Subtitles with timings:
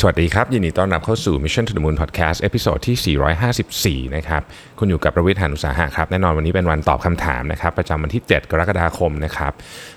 [0.00, 4.42] สวัสดีครับ ยินดีต้อนรับเข้าสู่ Mission to the Moon Podcast episode ที่ 454 นะครับ
[4.78, 9.52] คุณอยู่กับรวิศ หาญอุตสาหะครับ แน่นอนวันนี้เป็นวันตอบคำถามนะครับ ประจำวันที่ 7 กรกฎาคมนะครับ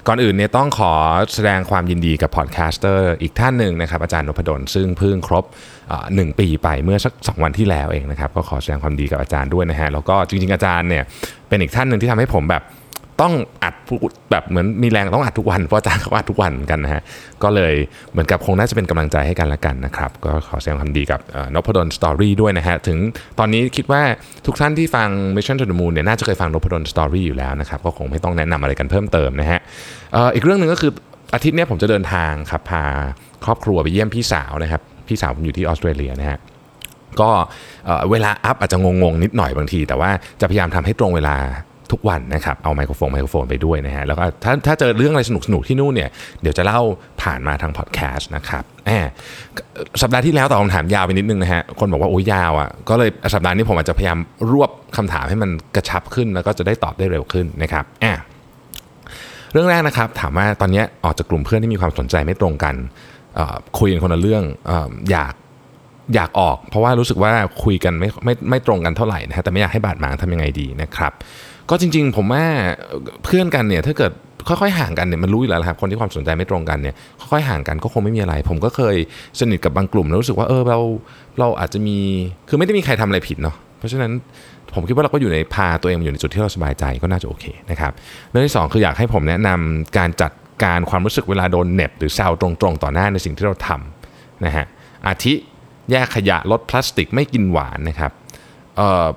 [0.07, 0.93] ก่อนอื่นเนี่ยต้องขอ
[1.33, 5.45] แสดงความยินดีกับ podcaster อีกท่านหนึ่งนะครับ อาจารย์นพดลซึ่งเพิ่งครบ
[6.15, 11.04] หนึ่งปีไปเมื่อสัก 2 วันที่แล้วเองนะครับ ก็ขอแสดงความดีกับอาจารย์ด้วยนะฮะแล้วก็จริงๆอาจารย์เนี่ย
[11.50, 12.64] เป็นอีกท่านหนึ่งที่ทำให้ผมแบบ
[13.21, 13.75] ต้องอัด
[14.31, 17.01] แบบเหมือนมีแรงต้องอัดทุกวันเพราะอาจารย์เขาอัดทุกวันกันนะฮะ
[17.43, 17.73] ก็เลย
[18.11, 21.19] เหมือนกับคงน่าจะเป็นกำลังใจให้กันละกันนะครับ ก็ขอแสดงความดีกับ
[21.53, 22.97] นพดลสตอรี่ด้วยนะฮะถึง
[23.39, 24.01] ตอนนี้คิดว่า
[24.45, 29.59] ทุกท่านที่ฟัง Mission to the Moon เนี่ยน่าจะเคยฟังนพดลสตอรี่อยู่แล้วนะครับก็คงไม่ต้องแนะนำอะไรกันเพิ่มเติมนะฮะ
[30.35, 30.91] อีกเรื่องหนึ่งก็คือ
[31.33, 32.83] อาทิตย์นี้ผมจะเดินทางครับพา
[33.45, 36.39] ครอบครัวไปเยี่ยมพี่สาวนะครับพี่สาวผมอยู่ที่ออสเตรเลียนะฮะ
[37.21, 37.29] ก็
[38.11, 40.09] เวลาอัพอาจจะงงๆนิดหน่อยบางที แต่ว่า
[40.41, 41.35] จะพยายามทำให้ตรงเวลา
[41.91, 46.09] ทุกวันนะครับ เอาไมโครโฟนไมโครโฟนไปด้วยนะฮะ แล้วก็ถ้าถ้าเจอเรื่องอะไรสนุกๆที่นู่นเนี่ย
[46.41, 46.81] เดี๋ยวจะเล่า
[47.21, 49.07] ผ่านมาทางพอดแคสต์นะครับแหม
[50.02, 54.19] สัปดาห์ที่แล้วตอบคำถามยาวไปนิดนึงนะฮะ คนบอกว่าโอ้ยยาวอะ ก็เลยสัปดาห์นี้ผมอาจจะพยายาม
[54.52, 58.19] รวบคำถามให้มันกระชับขึ้น แล้วก็จะได้ตอบได้เร็วขึ้นนะครับแหม
[59.53, 62.75] เรื่องแรกนะครับ ถามว่าตอนนี้ออกจากกลุ่มเพื่อนที่มีความสนใจไม่ตรงกัน
[63.80, 65.33] คุยกันคนละเรื่องอออยาก
[66.15, 67.31] อยากออก เพราะว่ารู้สึกว่า
[67.63, 71.13] คุยกันไม่ไม่ไม่ตรงกันเท่าไหร่นะฮะแต่ไม่อยากให้บาดหมางทำยังไงดีนะครับ
[71.69, 72.43] ก็จริง ๆ ผมว่า
[73.23, 74.11] เพื่อนกันเนี่ยถ้าเกิด
[74.47, 76.95] ค่อยๆห่างกันเนี่ยมันรู้อยู่แล้วครับคนที่ความสนใจไม่ตรงกันเนี่ย
[77.31, 78.95] ค่อยๆห่างกันก็คงไม่มีอะไร ผมก็เคย
[79.39, 80.79] สนิทกับบางกลุ่มแล้วรู้สึกว่าเออเรา
[81.39, 81.97] เราอาจจะมี
[82.49, 84.11] คือไม่ได้มีใครทำอะไรผิดเนาะเพราะฉะนั้น
[84.73, 87.91] ผมคิดว่าเราก็อยู่ในพาตัวเองอยู่ในจุดที่เราสบายใจก็น่าจะโอเคนะครับ
[88.29, 90.31] เรื่องที่สองคืออยากให้ผมแนะนำการจัด
[90.63, 94.65] การความรู้สึกเวลาโดนเหน็บหรือแซวตรงๆ ต่อหน้าในสิ่งที่เราทำนะฮะ
[95.07, 95.33] อาทิ
[95.91, 98.11] แยกขยะลดพลาสติกไม่กินหวานนะครับ
[98.77, 99.07] เอ่อ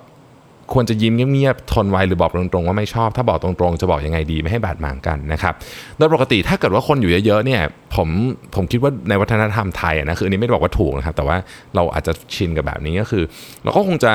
[0.74, 5.54] ควรจะยิ้มเงียบๆทนไว้หรือบอกตรงๆว่าไม่ชอบ ถ้าบอกตรงๆจะบอกยังไงดีไม่ให้บาดหมางกันนะครับ
[5.96, 7.60] โดยปกติถ้าเกิดว่าคนอยู่เยอะๆเนี่ย
[7.94, 8.08] ผม
[8.56, 11.36] ผมคิดว่าในวัฒนธรรมไทยนะคืออันนี้ไม่ได้บอกว่าถูกนะครับแต่ว่า
[11.74, 13.24] เราอาจจะชินกับแบบนี้ก็คือ
[13.64, 14.12] เราก็คงจะ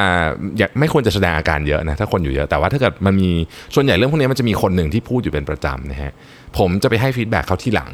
[0.80, 3.30] ไม่ควรจะแสดงอาการเยอะนะถ้าคนอยู่เยอะแต่ว่าถ้าเกิดมันมี
[3.76, 6.12] ส่วนใหญ่เรื่องพวกนี้มันจะมีคนหนึ่งที่พูดอยู่เป็นประจำนะฮะ
[6.58, 7.92] ผมจะไปให้ฟีดแบ็กเขาที่หลัง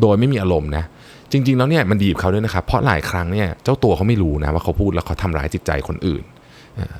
[0.00, 0.84] โดยไม่มีอารมณ์นะ
[1.32, 6.22] จริงๆแล้วเนี่ยมันดีบเขาด้วยนะครับเพราะหลายครั้งเนี่ยเจ้าตัวเขาไม่รู้นะว่าเขาพูดแล้วเขาทำร้ายจิตใจคนอื่น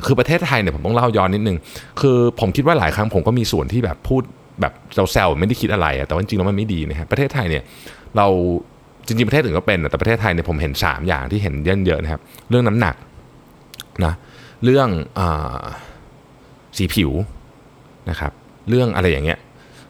[0.06, 1.58] คือประเทศไทยเนี่ยผมต้องเล่าย้อนนิดนึง
[2.00, 4.22] คือผมคิดว่าหลายครั้งผมก็มีส่วนที่แบบพูด
[4.60, 7.62] แบบเราแซวไม่ได้คิดอะไรอะแต่ว่าจริงแล้วมันไม่ดีนะฮะประเทศไทยเนี่ย
[8.16, 8.26] เรา
[9.06, 11.54] จริงๆประเทศอื่นก็เป็นแต่ประเทศไทยเนี่ยผมเห็น 3 อย่างที่เห็น
[11.86, 12.94] เยอะๆนะครับ เรื่องน้ำหนัก
[14.04, 14.14] นะ
[14.64, 15.20] เรื่องอ
[16.76, 17.10] สีผิว
[18.10, 18.32] นะครับ
[18.68, 19.38] เรื่องอะไรอย่างเงี้ย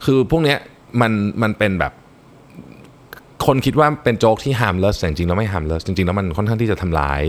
[0.05, 0.59] คือพวกเนี้ย
[1.01, 1.13] มัน
[1.43, 1.93] มันเป็นแบบ
[3.47, 7.23] คนคิดว่าเป็นโจ๊กที่ harmless แต่จริงๆแล้วไม่ harmless จริงๆแล้วมันค่อนข้างที่จะทำร้าย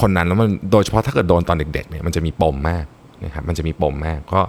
[0.00, 2.84] คนนั้นแล้วมันโดยเฉพาะถ้าเกิดโดนตอนเด็กๆเนี่ยมันจะมีปมมาก
[3.24, 4.40] นะครับมันจะมีปมมากก็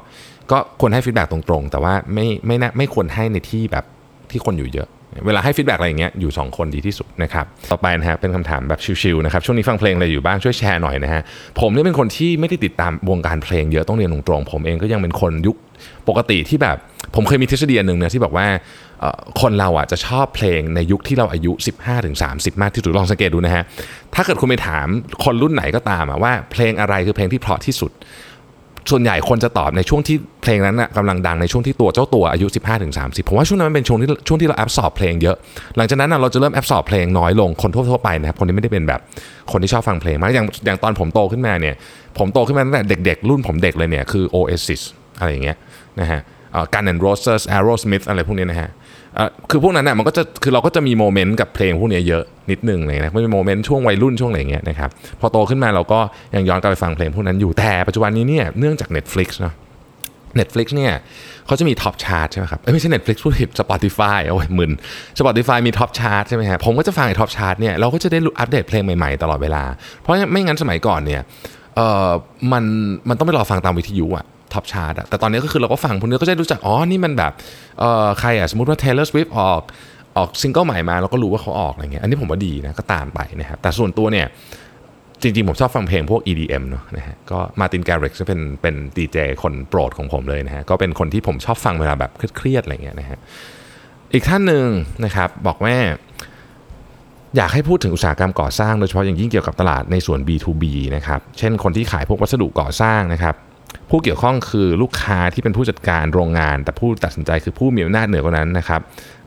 [0.51, 3.85] ก็ควรให้ฟีดแบ็กตรงๆ แต่ว่าไม่ไม่น่าไม่ควรให้ในที่แบบ
[4.31, 4.89] ที่คนอยู่เยอะ
[5.25, 11.21] เวลาให้ฟีดแบ็กอะไรอย่างเงี้ยอยู่ 2 คนดีที่สุดนะครับต่อไปนะฮะเป็นคำถามแบบชิวๆนะครับช่วงนี้ฟังเพลงอะไรอยู่บ้างช่วยแชร์หน่อยนะฮะ
[11.59, 15.55] ผมเนี่ยเป็นคนที่ไม่ได้ติดตามวงการเพลงเยอะต้องเรียนตรงๆผมเองก็ยังเป็นคนยุค
[16.09, 16.77] ปกติที่แบบ
[17.15, 18.47] ผมเคยมีทฤษฎีหนึ่งนะที่บอกว่า
[19.41, 21.51] คนเราอะจะชอบเพลงในยุคที่เราอายุ
[22.07, 23.63] 15-30 มากที่สุดลองสังเกตดูนะฮะ
[24.15, 24.87] ถ้าเกิดคุณไปถาม
[25.23, 27.91] คนรุ่นไหนก็ตามว่าเพลงอะไรคือเพลงที่เพราะที่สุด
[28.91, 32.47] ส่วนใหญ่คนจะตอบในช่วงที่เพลงนั้นน่ะกำลังดังในช่วงที่ตัวเจ้าตัวอายุ
[32.87, 35.37] 15-30 ผมว่าช่วงนั้นมันเป็นช่วงที่ช่วงที่เรา absorb เพลงเยอะ
[35.77, 38.99] หลังจากนั้นนะเราจะเริ่ม absorb เพลงน้อยลงคนทั่วๆไปนะครับคนที่ไม่ได้เป็นแบบ
[39.51, 41.75] คนที่ชอบฟังเพลงมากอย่างอย่างตอนผมโตขึ้นมาเนี่ย
[42.17, 44.81] ผมโตขึ้นมาตั้งแต่เด็ก ๆ รุ่นผมเด็กเลยเนี่ยคือ Oasis
[45.19, 45.57] อะไรอย่างเงี้ย
[45.99, 46.21] นะฮะ
[46.73, 48.69] Guns N' Roses Aerosmith อะไรพวกนี้นะฮะ
[49.49, 54.89] คือพวกนั้นน่ะมันก็จะคือเราก็จะมี moment กับเพลงพวกนี้เยอะนิดนึงเลยนะไม่มี moment ช่วงวัยรุ่นช่วงอะไรเงี้ยนะครับ
[55.19, 55.99] พอโตขึ้นมาเราก็
[56.35, 59.53] ยังย้อนกลับไปฟังเพลงพวกนั้นอยู่แต่ปัจจุบันนี้เนี่ยเนื่องจาก Netflix เนาะ
[60.39, 60.93] Netflix เนี่ย
[61.45, 64.71] เขาจะมี top chart ใช่ไหมครับไม่ใช่ Netflix พูดผิด Spotify โอ้ยมึน
[65.19, 69.63] Spotify มี top chart ใช่ไหมฮะผมก็จะฟังไอ้ top chart เนี่ยเราก็จะได้อัปเดตเพลงใหม่ๆตลอดเวลา
[69.99, 71.21] เพราะไม่งั้นสมัยก่อนเนี่ย
[71.75, 72.09] เออ
[72.51, 72.63] มัน
[73.09, 77.31] มันต้องไปรอฟังตามวิทยุอะ top chart แต่ตอนนี้ก็คือเราก็ฟังพวกนี้ก็จะรู้จัก อ๋อ นี่มันแบบ
[77.79, 79.61] เออใครอะสมมติว่า Taylor Swift ออก
[80.17, 84.27] ออกซิงเกิลใหม่มาเราก็รู้ว่าเขาออกอะไรเงี้ย อันนี้ผมว่าดีนะ ก็ตามไปนะครับ แต่ส่วนตัวเนี่ย
[85.21, 93.19] จริง ๆ ผมชอบฟังเพลงพวก EDM เนอะนะฮะ ก็ Martin Garrix เป็นเป็นดีเจคนโปรดของผมเลยนะฮะ ก็เป็นคนที่ผมชอบฟังเวลาแบบเครียดๆอะไรเงี้ยนะฮะ
[94.13, 94.67] อีกท่านหนึ่ง
[95.05, 95.75] นะครับบอกว่า
[97.37, 100.63] อยากให้พูดถึงอุตสาหกรรมก่อสร้างโดยเฉพาะอย่างยิ่งเกี่ยวกับตลาดในส่วน B2B
[100.95, 103.35] นะครับ เช่นคนที่ขายพวกวัสดุก่อสร้างนะครับ
[103.89, 108.81] ผู้เกี่ยวข้องคือลูกค้าที่เป็นผู้จัดการโรงงาน แต่ผู้ตัดสินใจคือผู้มีอำนาจเหนือกว่านั้นนะครับ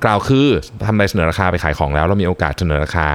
[0.04, 0.46] กล่าวคือ
[0.86, 3.08] ทำใบเสนอราคาไปขายของแล้ว เรามีโอกาสเสนอราคา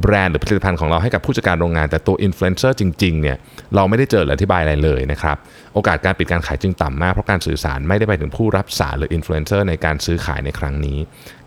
[0.00, 3.36] แบรนด์หรือผลิตภัณฑ์ของเราให้กับผู้จัดการโรงงาน แต่ตัวอินฟลูเอนเซอร์จริงๆเนี่ย
[3.74, 5.36] เราไม่ได้เจอหรืออธิบายอะไรเลยนะครับ
[5.74, 10.98] โอกาสการปิดการขายจึงต่ำมากเพราะการสื่อสารไม่ได้ไปถึงผู้รับสารหรืออินฟลูเอนเซอร์ในการซื้อขายในครั้งนี้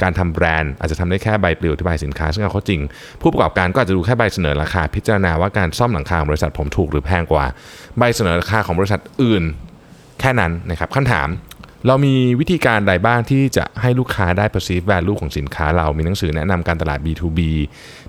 [0.02, 2.82] การทำแบรนด์อาจจะทำได้แค่ใบปลิวอธิบายสินค้า ซึ่งเอาเข้าจริง
[3.22, 7.46] ผู้ประกอบการก็อาจจะดูแค่ใบเสนอราคาพิจารณาว่าการซ่อมหลังคาของบริษัทผมถูกหรือแพงกว่า
[7.98, 9.44] ใบเสนอราคาของบริษัทอื่น
[10.20, 11.28] แค่นั้นนะครับคำถาม
[11.88, 17.40] เรามีวิธีการใดบ้างที่จะให้ลูกค้าได้ perceive value ของสินค้าเรา มีหนังสือแนะนำการตลาด B2B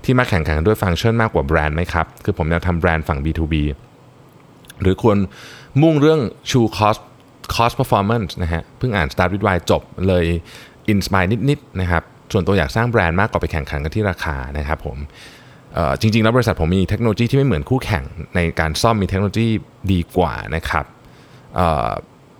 [0.03, 3.55] ที่มาแข่งขันด้วยฟังก์ชันมากกว่าแบรนด์ไหมครับ คือผมอยากทำแบรนด์ฝั่ง B2B
[4.81, 5.17] หรือควร
[5.81, 7.01] มุ่งเรื่อง True Cost
[7.53, 10.25] Cost Performance นะฮะ เพิ่งอ่าน Start with Why จบเลย
[10.89, 14.97] อินสปายนิดๆนะครับ ส่วนตัวอยากสร้างแบรนด์มากกว่าไปแข่งขันกันที่ราคานะครับผม
[16.01, 18.03] จริงๆ แล้วบริษัทผมมีเทคโนโลยีที่ไม่เหมือนคู่แข่ง
[18.35, 19.47] ในการซ่อมมีเทคโนโลยี
[19.91, 20.85] ดีกว่านะครับ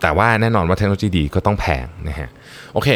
[0.01, 2.29] แต่ว่าแน่นอนว่าเทคโนโลยีดีก็ต้องแพงนะฮะ
[2.73, 2.89] โอเค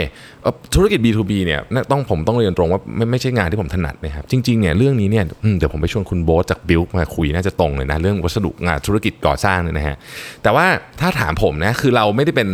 [0.75, 1.59] ธุรกิจ B2B เนี่ย
[1.92, 5.24] ต้องผมต้องเรียนตรงว่าไม่ไม่ใช่งานที่ผมถนัดนะครับจริงๆเนี่ยเรื่องนี้เนี่ย
[5.57, 9.95] เดี๋ยวผมไปชวนคุณโบ๊ทจาก Builk มาคุยน่าจะตรงเลยนะเรื่องวัสดุงานธุรกิจก่อสร้างเนี่ยนะฮะ
[10.44, 10.65] แต่ว่า
[11.00, 12.50] ถ้าถามผมนะคือเราไม่ได้เป็น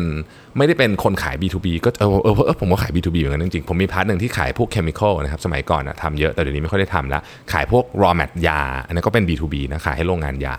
[0.57, 7.21] ไม่ได้เป็นคนขาย B2B ก็เออเออผมก็ขาย B2B เหมือนกันจริงๆผมมี part หนึ่งที่ขายพวก chemical นะครับสมัยก่อนนะทำเยอะแต่เดี๋ยวนี้ไม่ค่อยได้ทำแล้ว
[7.51, 10.55] ขายพวก raw mat ยาอันนั้นก็เป็น B2B นะขายให้โรงงานยา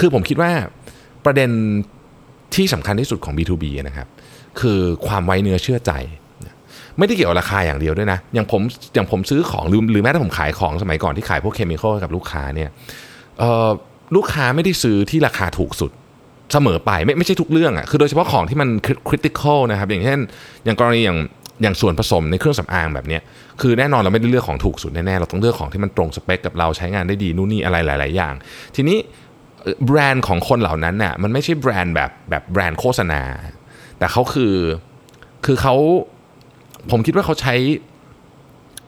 [0.00, 0.50] คือผมคิดว่า
[1.24, 1.50] ประเด็น
[2.54, 4.08] ที่สำคัญที่สุดของ B2B นะครับ
[4.60, 5.92] คือความไว้เนื้อเชื่อใจ
[6.98, 8.62] ไม่ได้เกี่ยวกับราคาอย่างเดียวด้วยนะ อย่างผม
[8.94, 12.70] อย่างผมซื้อของหรือหรือแม้แต่ผมขายของสมัยก่อนที่ขายพวกเคมีคอลกับลูกค้าเนี่ย
[14.16, 15.90] ลูกค้าไม่ได้ซื้อที่ราคาถูกสุด
[16.52, 18.68] เสมอไปไม่ไม่ใช่ทุกเรื่องอะ่ะคือโดยเฉพาะของที่มัน
[19.08, 20.18] คริติคอลนะครับอย่างเช่น
[20.64, 21.18] อย่างกรณีอย่าง
[21.62, 23.22] อย่างส่วนผสมในเครื่องสำอางแบบเนี้ย
[23.60, 28.34] คือแน่นอนเราไม่ได้เลือกของถูกสุดแน่ๆเราต้องเลือกของที่มันตรงสเปคกับเราใช้งานได้ดีนู่นนี่อะไรหลาย ๆ อย่าง
[28.76, 28.98] ทีนี้
[29.86, 33.22] แบรนด์ของคนเหล่านั้นน่ะมันไม่ใช่แบรนด์แบบแบบแบรนด์โฆษณา
[33.98, 34.54] แต่เขาคือ
[35.46, 35.74] คือเขา
[36.90, 37.54] ผมคิดว่าเขาใช้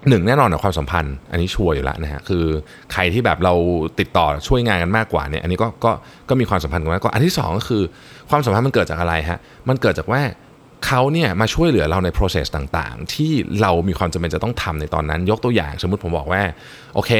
[0.08, 2.44] หนึ่งแน่นอนกับความสัมพันธ์ อันนี้ชัวร์อยู่แล้วนะฮะคือ
[2.92, 3.54] ใครที่แบบเรา
[4.00, 5.92] ติดต่อช่วยงานกันมากกว่าเนี่ยอันนี้ก็ก็
[6.28, 7.82] ก็มีความสัมพันธ์กันมากกว่าอันที่สองก็คือ
[8.30, 9.38] ความสัมพันธ์มันเกิดจากอะไรฮะ
[9.68, 10.20] มันเกิดจากว่า
[10.86, 16.42] เขาเนี่ยมาช่วยเหลือเราใน process ต่างๆ ที่เรามีความจำเป็นจะต้องทำในตอนนั้น ยกตัวอย่างสมมุติผมบอกว่า
[16.94, 17.12] โอเค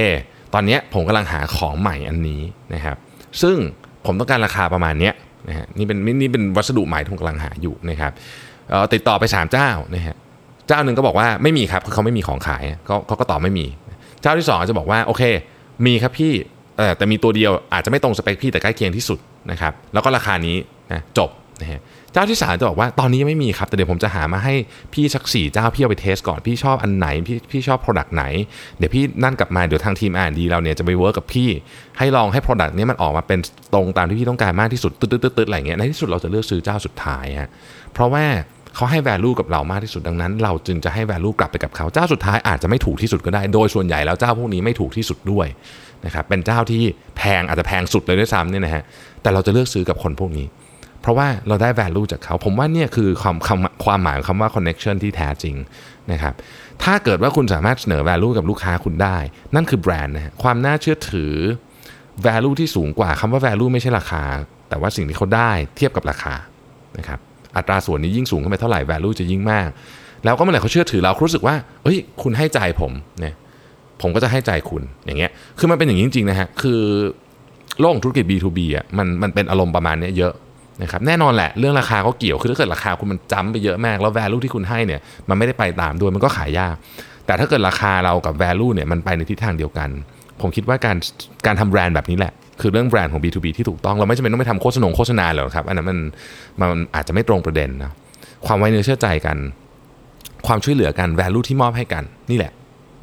[0.55, 2.43] ตอนนี้ผมกำลังหาของใหม่อันนี้
[2.75, 2.96] นะครับ
[3.43, 3.56] ซึ่ง
[4.06, 5.11] ผมต้องการราคาประมาณนี้
[5.49, 8.12] นะฮะนี่เป็นนี่เป็นวัสดุใหม่ที่ผมกำลังหาอยู่นะครับ
[8.94, 10.17] ติดต่อไป 3 เจ้านะฮะ
[10.69, 13.67] เจ้าหนึ่งก็บอกว่าไม่มีครับคือเขาไม่มีของขายเขาเขาก็ตอบไม่มี
[14.23, 15.23] เจ้าที่2อาจจะบอกว่าโอเค
[15.87, 16.32] มีครับพี่
[16.97, 19.19] แต่มีตัวเดียวอาจจะไม่ตรงสเปคพี่แต่ใกล้เคียงที่สุด
[19.50, 20.56] นะครับแล้วก็ราคานี้
[20.93, 21.31] นะจบ
[21.61, 21.81] นะฮะ
[22.12, 24.55] เจ้าที่สามจะบอกว่าตอนนี้ยังไม่มีครับ แต่เดี๋ยวผมจะหามาให้
[24.95, 28.25] พี่สักสี่เจ้าพี่เอาไปเทสก่อนพี่ชอบอันไหนพี่พี่ชอบ Product ไหน
[28.79, 31.49] เดี๋ยวพี่นั่นกลับมาเดี๋ยวทางทีมอ่านดีเราเนี่ยจะไปเวิร์กกับพี่
[31.99, 33.39] ให้ลองให้ Product นี้มันออกมาเป็น
[33.75, 37.51] ตรงตามที่พี่ต้องการมากที่สุดตึ๊ดตึ๊ดตึ๊ดตึ๊ดอะไรเงี้ยในที่สุดเราจะเลือกซื้อเจ้าสุดท้ายฮะ
[37.93, 38.25] เพราะว่า
[38.75, 45.47] เขาให้ value กับเรามากที่สุดดังนั้น เราจึงจะให้ value กลับไปกับเขาเจ้าสุดท้ายอาจจะไม่ถูกที่สุดก็ได้ โดยส่วนใหญ่แล้วเจ้าพวกนี้ไม่ถูกที่สุดด้วย
[46.05, 46.83] นะครับเป็นเจ้าที่
[47.17, 48.83] แพงอาจจะแพงสุดเลยด้วยซ้ำเนี่ยนะฮะ
[49.23, 50.47] แต่เราจะเลือกซื้อกับคนพวกนี้
[51.02, 55.56] เพราะว่าเราได้ value จากเขา ผมว่าเนี่ยคือความคำความหมายของคำว่า connection ที่แท้จริง
[56.12, 56.35] นะครับ
[56.85, 59.19] ถ้าเกิดว่าคุณสามารถเสนอ value กับลูกค้าคุณได้
[59.55, 61.32] นั่นคือแบรนด์นะ ความน่าเชื่อถือ
[62.26, 64.23] value ที่สูงกว่าคำว่า value ไม่ใช่ราคา
[64.69, 66.35] แต่ว่าสิ่งที่เขาได้เทียบกับราคา
[66.99, 67.19] นะครับ
[67.56, 69.69] อัตราส่วนนี้ยิ่งสูงขึ้นไปเท่าไหร่ value จะยิ่งมาก
[70.25, 71.55] แล้วก็เมื่อไหร่เขาเชื่อถือเรารู้สึกว่า
[71.85, 73.35] เอ้ยคุณให้ใจผมเนี่ย
[74.03, 76.81] ผมก็จะให้ใจคุณอย่างเงี้ยคือมันเป็นอย่างนี้จริงๆนะฮะคือ
[77.81, 80.35] โลกธุรกิจ B2B อะมันมันเป็นอารมณ์ประมาณนี้เยอะ
[80.82, 86.75] นะครับแน่นอนแหละเรื่องราคาก็เกี่ยว คือถ้าเกิดราคาคุณมันจ้ำไปเยอะมาก แล้ว value ที่คุณให้เนี่ยมันไม่ได้ไปตามด้วยมันก็ขายยาก
[87.27, 89.89] แต่ถ้าเกิดราคาเรากับ value เนี่ยมันไปในทิศทางเดียวกัน
[90.41, 90.96] ผมคิดว่าการ
[91.46, 95.99] การทำแบรนด์แบบนี้แหละ คือเรื่องแบรนด์ของ B2B ที่ถูกต้องเราไม่จำเป็นต้องไปทำโฆษณาโฆษณาหรอกครับอันนั้นมัน
[96.60, 97.93] มันอาจจะไม่ตรงประเด็นนะ
[98.46, 99.37] ความไว้เนื้อเชื่อใจกัน
[100.46, 102.53] ความช่วยเหลือกัน value ที่มอบให้กันนี่แหละ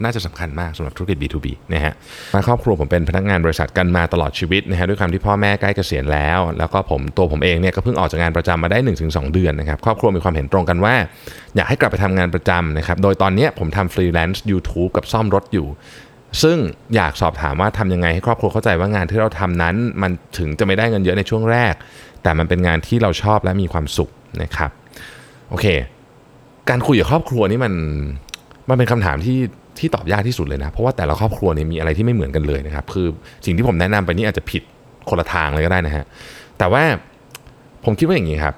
[0.03, 1.93] น่าจะสำคัญมากสำหรับธุรกิจ B2B นะฮะ
[2.33, 8.77] มาครอบครัวผมเป็นพนักงานบริษัทกันมาตลอดชีวิตนะฮะด้วยความที่พ่อแม่ใกล้เกษียณแล้ว แล้วก็ผมตัวผมเองเนี่ยก็เพิ่งออกจากงานประจำมาได้
[9.07, 10.95] 1-2 เดือนนะครับครอบครัวมีความเห็นตรงกันว่า
[11.55, 15.67] อยากให้กลับไปทำงานประจำนะครับโดยตอนนี้ผมทำฟรีแลนซ์ YouTube กับซ่อมรถอยู่
[16.43, 16.57] ซึ่ง
[16.95, 21.73] อยากสอบถามว่าทำยังไงให้ครอบครัวเข้าใจว่างานที่เราทำนั้น มันถึงจะไม่ได้เงินเยอะในช่วงแรก
[22.23, 24.09] แต่มันเป็นงานที่เราชอบและมีความสุข
[24.41, 24.71] นะครับ
[25.49, 25.65] โอเค
[26.69, 27.73] การคุยกับครอบครัวนี่มัน
[28.69, 29.37] มันเป็นคำถามที่
[29.79, 33.07] ที่ตอบยากที่สุดเลยนะ เพราะว่าแต่ละครอบครัวเนี่ยมีอะไรที่ไม่เหมือนกันเลยนะครับ คือ
[33.45, 34.61] สิ่งที่ผมแนะนำไปนี่อาจจะผิด
[35.09, 36.05] คนละทางเลยก็ได้นะฮะ
[36.57, 36.83] แต่ว่า
[37.85, 38.55] ผมคิดว่าอย่างนี้ครับ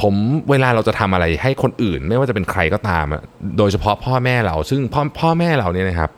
[0.00, 0.14] ผม
[0.50, 3.06] เวลาเราจะทำอะไรให้คนอื่น ไม่ว่าจะเป็นใครก็ตาม
[3.58, 6.10] โดยเฉพาะพ่อแม่เรา ซึ่งพ่อพ่อแม่เราเนี่ยนะครับ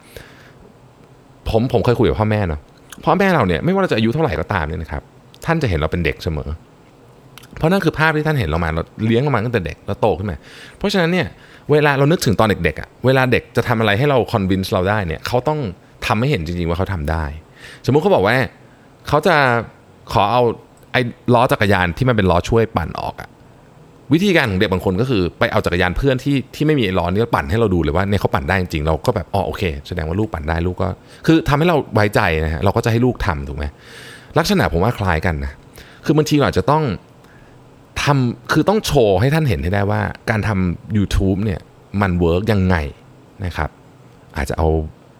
[1.51, 2.61] ผมผมเคยคุยกับพ่อแม่เนาะ
[3.05, 5.03] พ่อแม่เราเนี่ยไม่ว่าเราจะอายุเท่าไหร่ก็ตามเนี่ยนะครับ
[5.45, 6.49] ท่านจะเห็นเราเป็นเด็กเสมอ
[7.59, 10.37] เพราะนั่นคือภาพที่ท่านเห็นเรามาเราเลี้ยงเรามาตั้งแต่เด็กแล้วโตขึ้นมา
[10.79, 11.27] เพราะฉะนั้นเนี่ย
[11.71, 15.61] เวลาเรานึกถึงตอนเด็กๆอะเวลาเด็กจะทำอะไรให้เราคอนวินส์เราได้เนี่ยเขาต้อง
[16.07, 17.25] ทำให้เห็นจริงๆว่าเขาทำได้
[17.87, 18.37] สมมุติเขาบอกว่า
[19.09, 19.37] เขาจะ
[20.13, 20.43] ขอเอา
[20.93, 21.01] ไอ้
[21.35, 23.29] ล้อจักรยานที่มันเป็นล้อช่วยปั่นออกอะ
[24.13, 30.89] วิธีการของเด็กบางคนก็คือไปเอาจักรยานเพื่อนที่ที่ไม่มีล้อนี้แล้วปั่นให้เราดูเลยว่าเนี่ยเขาปั่นได้จริงเราก็แบบอ๋อโอเค แสดงว่าลูกปั่นได้ลูกก็
[31.27, 33.65] คือทำให้เราไว้ใจนะฮะเราก็จะให้ลูกทำถูกไหม
[34.39, 35.53] ลักษณะผมว่าคล้ายกันนะ
[36.05, 36.83] คือบางทีเราจะต้อง
[38.05, 41.61] ทำคือต้องโชว์ให้ท่านเห็นให้ได้ว่า การทำ YouTube เนี่ย
[42.01, 42.77] มัน work ยังไง
[43.45, 43.71] นะครับ
[44.37, 44.69] อาจจะเอา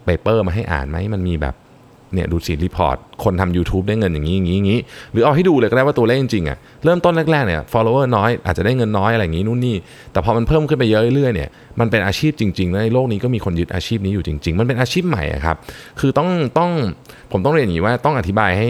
[0.05, 1.55] paper มาให้อ่านไหมมันมีแบบ
[2.15, 4.81] เนี่ยดูสิ report คนทำ YouTube ได้เงินอย่างนี้อย่างนี้อย่างนี้
[5.13, 9.77] หรือเอาให้ดูเลยก็ได้ว่าตัวเลขจริงๆอะ่ะเริ่มต้นแรกๆเนี่ย follower น้อยอาจจะได้เงินน้อยอะไรอย่างนี้นู่นนี่
[10.13, 11.49] แต่พอมันเพิ่มขึ้นไปเยอะเรื่อยๆเนี่ย
[11.81, 15.57] มันเป็นอาชีพจริงๆในโลกนี้ก็มีคนยึดอาชีพนี้อยู่จริง ๆ มันเป็นอาชีพใหม่อะครับ
[16.01, 16.71] คือต้องต้อง
[17.33, 18.69] ผมต้องเรียนอย่างนี้ว่าต้องอธิบายให้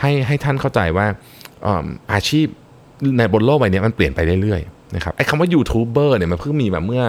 [0.00, 1.06] ให้ให้ท่านเข้าใจว่า
[1.66, 2.46] อ่าอาชีพ
[3.18, 7.04] ในบนโลกใบนี้มันเปลี่ยนไปเรื่อยๆนะครับไอ้คำว่ายูทูบเบอร์เนี่ยมันเพิ่งมีมาเมื่อ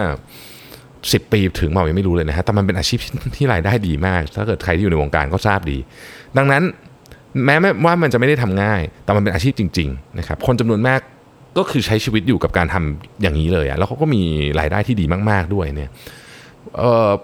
[0.66, 2.98] 10 ปีถึงเมายังไม่รู้เลยนะฮะแต่มันเป็นอาชีพ
[3.36, 5.78] ที่รายได้ดีมาก ถ้าเกิดใครที่อยู่ในวงการก็ทราบดี
[6.36, 6.62] ดังนั้น
[7.44, 11.00] แม้ว่ามันจะไม่ได้ทำง่าย แต่มันเป็นอาชีพจริงๆนะครับคนจำนวนมาก
[11.58, 14.22] ก็คือใช้ชีวิตอยู่กับการทำอย่างนี้เลยอะแล้วเขาก็มี
[14.60, 15.90] รายได้ที่ดีมากๆด้วยเนี่ย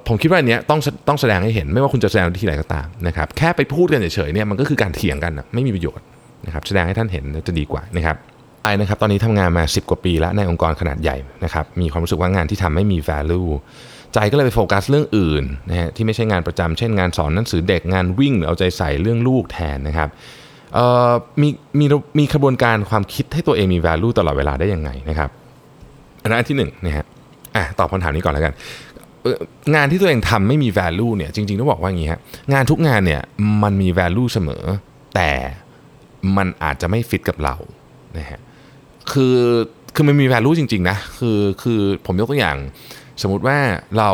[0.08, 6.04] ผมคิดว่าอันเนี้ยต้องต้องแสดงให้เห็นไม่ว่าคุณจะแสดงที่ไหนก็ตามนะครับแค่ไปพูดกันเฉยๆเนี่ยมันก็คือการเถียงกันนะไม่มีประโยชน์
[6.46, 8.16] นะครับแสดงให้ท่านเห็นจะดีกว่านะครับ
[8.62, 13.48] ไอนะครับตอนนี้ทำงานมา 10 กว่าปีแล้วในองค์กรขนาดใหญ่นะครับมีความรู้สึกว่างานที่ทำไม่มี value
[14.14, 20.08] ใจก็เลยไปโฟกัสเรื่องอื่นนะฮะที่ไม่ใช่งานประจำเช่นงานสอนหนังสือเด็กงานวิ่งหรือเอาใจใส่เรื่องลูกแทนนะครับ
[21.42, 21.48] มี
[21.78, 21.86] มี
[22.18, 25.30] มีกระบวนการความคิดให้ตัวเองมี value ตลอดเวลาได้ยังไงนะครับ
[26.22, 27.06] อันนั้นที่หนึ่งนะฮะ
[27.56, 28.54] อะตอบคำถามนี้ก่อนแล้วกัน
[29.74, 32.20] งานที่ตัวเองทำไม่มี value เนี่ยจริงๆต้องบอกว่าอย่างนี้ฮะ
[32.52, 33.22] งานทุกงานเนี่ย
[33.62, 34.64] มันมี value เสมอ
[35.14, 35.30] แต่
[36.36, 37.54] มันอาจจะไม่ฟิตกับเรา
[38.18, 38.40] นะฮะ
[39.12, 39.36] คือ
[39.94, 42.56] คือมันมี value จริงๆนะคือคือผมยกตัวอย่าง
[43.22, 43.58] สมมติว่า
[43.98, 44.10] เรา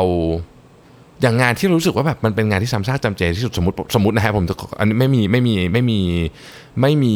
[1.21, 4.45] อย่างงานที่รู้สึกว่าแบบมันเป็นงานที่ซ้ำซากจำเจที่สุดสมมติสมมตินะฮะผม
[4.79, 5.99] อันนี้ไม่มีไม่มีไม่มี
[6.81, 7.13] ไม่มี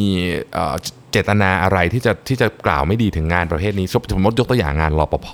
[1.10, 5.28] เจตนาอะไรที่จะที่จะกล่าวไม่ดีถึงงานประเภทนี้สมมติยกตัวอย่างงานรอปภ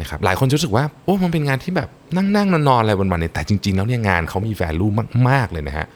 [0.00, 4.86] นะครับหลายคนรู้สึกว่าโอ้มันเป็นงานที่แบบนั่งนั่งนอนนอนอะไรวันๆเนี่ยแต่จริง ๆ แล้วเนี่ยงานเขามีแวลู
[5.28, 5.86] มาก ๆ เลยนะฮะ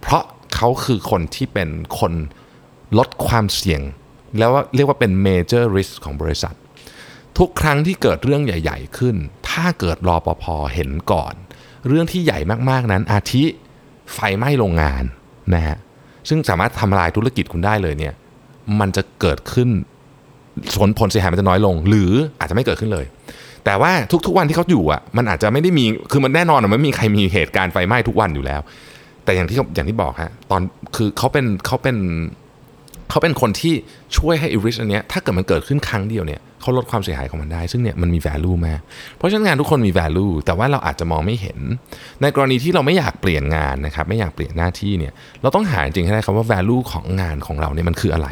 [0.00, 0.22] เพราะ
[0.54, 2.12] เขาคือคนที่เป็นคน
[2.98, 3.80] ลดความเสี่ยง
[4.38, 6.54] แล้วเรียกว่าเป็น major risk ของบริษัท
[7.38, 9.16] ทุกครั้งที่เกิดเรื่องใหญ่ ๆ ขึ้น
[9.50, 10.44] ถ้าเกิดรอปภ
[10.74, 11.34] เห็นก่อน
[11.88, 12.38] เรื่องที่ใหญ่
[12.70, 13.44] มากๆนั้นอาทิ
[14.14, 15.04] ไฟไหม้โรงงาน
[15.54, 15.76] นะฮะ
[16.28, 18.14] ซึ่งสามารถทำลายธุรกิจคุณได้เลยเนี่ย
[18.80, 19.68] มันจะเกิดขึ้น
[20.78, 23.06] ผลผลเสียหายมันจะน้อยลง หรืออาจจะไม่เกิดขึ้นเลย
[23.64, 23.92] แต่ว่า
[24.26, 28.60] ทุกๆวันที่เขาอยู่อะมันอาจจะไม่ได้มีคือมันแน่นอนมันไม่มีใครมีเหตุการณ์ไฟไหม้ทุกวันอยู่แล้ว
[29.24, 30.62] แต่อย่างที่อย่างที่บอกฮะตอน
[30.96, 31.96] คือเขาเป็นเขาเป็น
[33.10, 33.74] เขาเป็นคนที่
[34.16, 38.80] ช่วยให้อิริสอันเนี้ยถ้าเกิดมันเกิดขึ้นครั้งเดียวเนี่ยเขาลดความเสียหายของมันได้ ซึ่งเนี่ยมันมี value มาก
[39.16, 41.58] เพราะฉะนั้นงานทุกคนมี value แต่ว่าเราอาจจะมองไม่เห็น
[42.22, 45.12] ในกรณีที่เราไม่อยากเปลี่ยนงานนะครับไม่อยากเปลี่ยนหน้าที่เนี่ย
[45.42, 48.28] เราต้องหาจริงให้ได้ครับว่า value ของงานของเราเนี่ยมันคืออะไร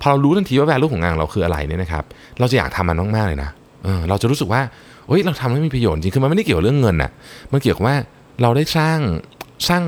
[0.00, 2.04] พอเรารู้ทันทีว่า value ของงานเราคืออะไรเนี่ยนะครับ
[2.38, 3.50] เราจะอยากทำมันมากๆเลยนะ
[3.84, 4.62] เออเราจะรู้สึกว่า
[5.08, 7.10] เฮ้ยเราทำให้มีประโยชน์จริงคือมันไม่ได้เกี่ยวเรื่องเงินอะ
[7.52, 7.96] มันเกี่ยวกับว่า
[8.42, 8.98] เราได้สร้าง
[9.68, 9.82] สร้าง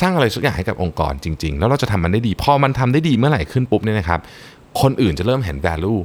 [0.00, 4.20] สร้างอะไรสักอย่างให้กับองค์กรจริง ๆ แล้วเราจะทำมันได้ดี พอมันทำได้ดีเมื่อไหร่ขึ้นปุ๊บเนี่ยนะครับ
[4.80, 6.00] คนอื่นจะเริ่มเห็น value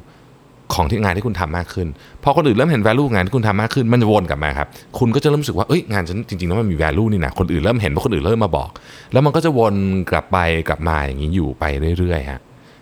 [0.74, 1.88] ของที่งานที่คุณทำมากขึ้น
[2.24, 4.68] พอคนอื่นเริ่มเห็น value งานที่คุณทำมากขึ้น มันจะวนกลับมาครับ
[5.00, 8.70] คุณก็จะเริ่มรู้สึกว่า เอ้ย งานฉันจริงๆแล้วมันมี value นี่นะ คนอื่นเริ่มเห็นว่าคนอื่นเริ่มมาบอก
[9.13, 9.75] แล้วมันก็จะวน
[10.12, 10.38] กลับไป
[10.68, 11.63] กลับมาอย่างนี้อยู่ไป
[12.00, 12.42] เรื่อยๆฮะ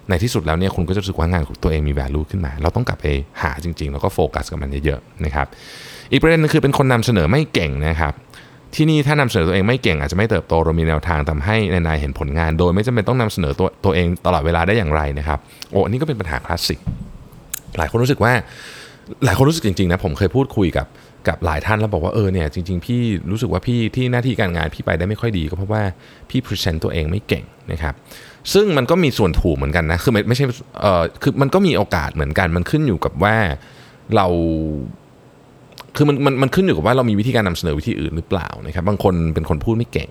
[0.09, 3.05] ในที่สุดแล้วเนี่ยคุณก็จะรู้สึกว่างานของตัวเองมี value ขึ้นมา เราต้องกลับไป
[3.41, 5.47] หาจริง ๆ แล้วก็โฟกัสกับมันเยอะๆนะครับ
[6.11, 8.13] อีกประเด็นนึงคือเป็นคนนำเสนอไม่เก่งนะครับ
[8.75, 15.39] ที่นี่ถ้านำเสนอตัวเองไม่เก่งอาจจะไม่เติบโตเรามีแนวทางทำให้นายเห็นผลงาน โดยไม่จำเป็นต้องนำเสนอตัวตัวเองตลอดเวลาได้อย่างไรนะครับ
[15.71, 16.79] โอ้นนี้ก็เป็นปัญหาคลาสสิก
[17.77, 18.33] หลายคนรู้สึกว่า
[19.25, 20.87] หลายคนรู้สึกจริงๆนะผมเคยพูดคุยกับ
[21.27, 23.01] กับหลายท่านแล้วบอกว่าเออเนี่ยจริงๆพี่
[23.31, 25.81] รู้สึกว่าพี่ที่หน้าที่การงานพี่ไปได้ไม่ค่อยดีก็เพราะว่า
[26.29, 27.93] พี่พรีเซนต์ตัวเองไม่เก่งนะครับ
[28.53, 30.45] ซึ่งมันก็มีส่วนถูกเหมือนกันนะคือไม่ไม่ใช่
[30.81, 33.35] เออคือมันก็มีโอกาสเหมือนกันมันขึ้นอยู่กับว่า
[34.15, 34.27] เรา
[35.95, 40.09] คือมันมันมันขึ้นอยู่กับว่าเรามีวิธีการนำเสนอวิธีอื่นหรือเปล่านะครับบางคนเป็นคนพูดไม่เก่ง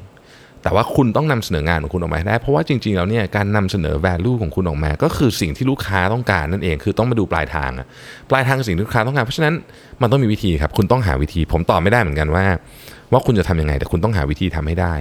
[0.63, 7.87] แต่ว่าคุณต้องนำเสนองานของคุณออกมาได้ เพราะว่าจริงๆแล้วเนี่ยการนำเสนอ value ของคุณออกมา ก็คือสิ่งที่ลูกค้าต้องการนั่นเองคือต้องมาดูปลายทางอะ
[8.31, 9.55] ปลายทางสิ่งที่ลูกค้าต้องการเพราะฉะนั้น
[10.03, 12.45] มันต้องมีวิธีครับคุณต้องหาวิธี ผมตอบไม่ได้เหมือนกันว่า
[13.13, 14.95] ว่าคุณจะทำยังไง แต่คุณต้องหาวิธีทำให้ได้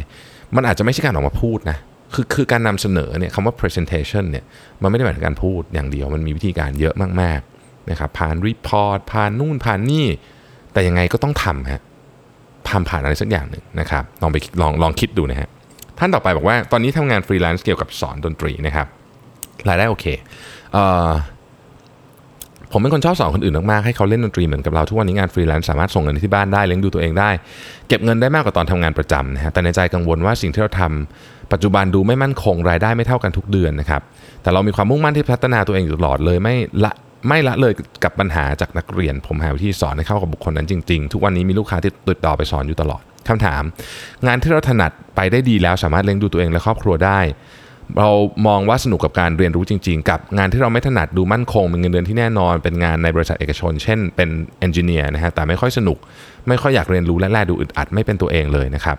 [0.56, 1.78] มันอาจจะไม่ใช่การออกมาพูดนะ
[2.14, 4.44] คือคือการนำเสนอเนี่ยคำว่า presentation เนี่ย
[4.82, 10.08] มันไม่ได้หมายถึงการพูดอย่างเดียว มันมีวิธีการเยอะมากๆนะครับผ่าน report ผ่านนู่นผ่านนี่
[10.80, 11.82] แต่ยังไงก็ต้องทำฮะ
[12.70, 15.50] ทำผ่านอะไรสักอย่างหนึ่งนะครับ ลองไปลองลองคิดดูนะฮะ
[16.00, 18.88] ท่านต่อไปบอกว่าตอนนี้ทำงานฟรีแลนซ์เกี่ยวกับสอนดนตรีนะครับ
[19.70, 20.06] รายได้โอเค
[20.74, 21.10] เออ
[22.72, 27.30] ผมเป็นคนชอบสอนคนอื่นมากๆให้เขาเล่นดนตรีเหมือนกับเราทุกวันนี้งานฟรีแลนซ์สามารถส่งเงินที่บ้านได้เลี้ยงดูตัวเองได้
[27.88, 34.02] เก็บเงินได้มากกว่าตอนทำงานประจำนะฮะแต่ในใจกังวลว่าสิ่งที่เราทำปัจจุบันดูไม่มั่นคงรายได้ไม่เท่ากันทุกเดือนนะครับ
[34.42, 36.56] แต่เรามีความมุ่งมั่นที่พัฒนาตัวเองอยู่ตลอดเลยไม่
[36.86, 36.94] ละ
[37.28, 37.74] ไม่ละเลย
[38.04, 43.64] กับปัญหาจากนักเรียน ผมหาวิธีสอนให้เข้ากับบุคคลนั้นจริง ๆ ทุกวันนี้มีลูกค้าที่ติดต่อไปสอนอยู่ตลอดคำถาม
[44.28, 47.20] งานที่เราถนัดไปได้ดีแล้วสามารถเลี้ยงดูตัวเองและครอบครัวได้
[47.98, 48.10] เรา
[48.48, 55.98] มองว่าสนุกกับการเรียนรู้จริง ๆ กับงานที่เราไม่ถนัดดูมั่นคงเป็นเงินเดือนที่แน่นอน เป็นงานในบริษัทเอกชน เช่น เป็นเอนจิเนียร์นะฮะแต่ไม่ค่อยสนุก
[56.48, 58.98] ไม่ค่อยอยากเรียนรู้และแลดูอึดอัดไม่เป็นตัวเองเลยนะครับ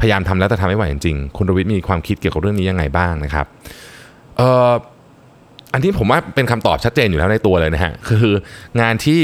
[0.00, 3.46] พยายามทำแล้วแต่ทำไม่ไหวจริงๆคุณรวิทย์มีความคิดเกี่ยวกับเรื่องนี้ยังไงบ้างนะครับ
[4.36, 4.72] เอ่อ
[5.72, 8.34] อันที่ผมว่าเป็นคำตอบชัดเจนอยู่แล้วในตัวเลยนะฮะคือ
[8.80, 9.20] งานที่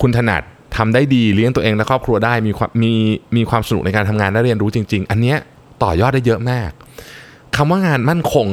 [0.00, 0.42] คุณถนัด
[0.76, 2.92] ทำได้ดีเลี้ยงตัวเองและครอบครัวได้มีความมี
[3.36, 5.38] มีความสนุกในการทำงานและเรียนรู้จริง ๆ อันเนี้ย
[5.82, 6.70] ต่อยอดได้เยอะมาก
[7.56, 8.46] คำว่างานมั่นคง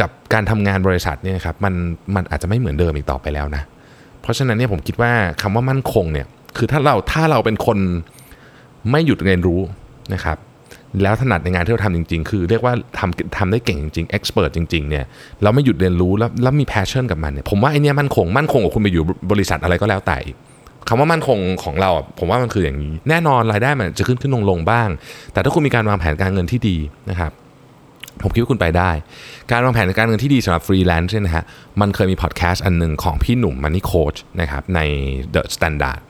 [0.00, 1.74] กับการทำงานบริษัทเนี่ยครับมัน
[2.14, 3.62] มันอาจจะไม่เหมือนเดิมอีกต่อไปแล้วนะ
[4.22, 7.78] เพราะฉะนั้นเนี่ยผมคิดว่าคำว่ามั่นคงเนี่ยคือถ้าเราถ้าเราเป็นคน
[8.90, 9.60] ไม่หยุดเรียนรู้
[10.14, 10.36] นะครับ
[11.02, 15.04] แล้วถนัดในงานที่เราทำจริง ๆ คือเรียกว่าทำทำได้เก่งจริงๆ expert จริงๆเนี่ย
[15.42, 20.18] เราไม่หยุดเรียนรู้แล้วแล้วมี passion กับมันเนี่ยผมว่าไอเนี้ยมั่นคงมั่นคงกว่าคุณไปอยู่บริษัทอะไรก็แล้วแต่
[20.88, 24.88] คำว่ามั่นคงของเราอะผมว่ามันคืออย่างนี้ แน่นอนรายได้มันจะขึ้นขึ้นลงลงบ้าง
[25.32, 26.76] แต่ถ้าคุณมีการวางแผนการเงินที่ดี
[27.10, 27.32] นะครับ
[28.22, 28.90] ผมคิดว่าคุณไปได้
[29.50, 31.44] การวางแผนการเงินที่ดีสำหรับฟรีแลนซ์เนี่ยนะฮะ
[31.80, 34.80] มันเคยมีพอดแคสต์อันหนึ่งของพี่หนุ่ม Money Coach นะครับใน
[35.34, 36.00] The Standard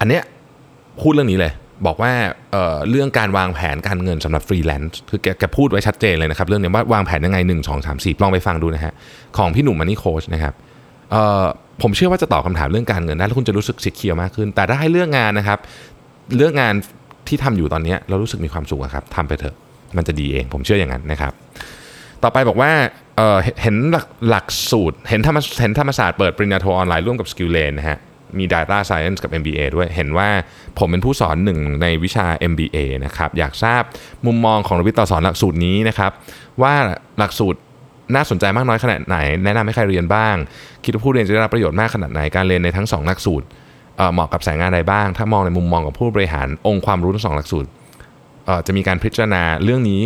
[0.00, 0.22] อันเนี้ย
[1.00, 1.52] พูดเรื่องนี้เลย
[1.86, 2.12] บอกว่า
[2.52, 8.94] เรื่องการวางแผนการเงินสำหรับฟรีแลนซ์คือแกแกพูดไว้ชัดเจนเลยนะครับ เรื่องนี้ว่าวางแผนยังไง 1 2 3 4 ลองไปฟังดูนะฮะ
[9.36, 10.54] ของพี่หนุ่ม Money Coach นะครับ
[11.82, 15.58] ผมเชื่อว่าจะตอบคำถามเรื่องการเงินได้แล้วคุณจะรู้สึก secure มากขึ้น แต่ถ้าให้เรื่องงานนะครับ
[16.36, 16.74] เรื่องงาน
[17.28, 19.54] ที่ทำอยู่ตอนนี้เรารู้สึกมีความสุขครับทำไปเถอะ
[19.96, 21.32] มันจะดีเอง ผมเชื่ออย่างนั้นนะครับ
[22.22, 22.70] ต่อไปบอกว่า
[23.16, 27.98] เเห็นหลักหลักสูตร เห็นธรรมเห็นธรรมศาสตร์เปิดปริญญาโทออนไลน์ร่วมกับ Skill Lane นะฮะ
[28.38, 30.28] มี Data Science กับ MBA ด้วย เห็นว่า
[30.78, 33.82] ผมเป็นผู้สอนหนึ่งในวิชา MBA นะครับ อยากทราบ
[34.26, 36.12] มุมมองของรวิทย์ต่อสอนหลักสูตรนี้นะครับ
[36.62, 36.74] ว่า
[37.18, 37.58] หลักสูตร
[38.14, 40.36] น่าสนใจมากน้อยขนาดไหน แนะนำให้ใครเรียนบ้าง
[40.84, 43.46] คิดว่าผู้เรียนจะได้รับประโยชน์มากขนาดไหน การเรียนในทั้ง 2 หลักสูตร
[44.12, 47.68] เหมาะกับสายงานใดบ้าง ถ้ามองในมุมมองของผู้บริหารองค์ความรู้ทั้งสองหลักสูตร
[48.66, 50.00] จะมีการพิจารณาเรื่องนี้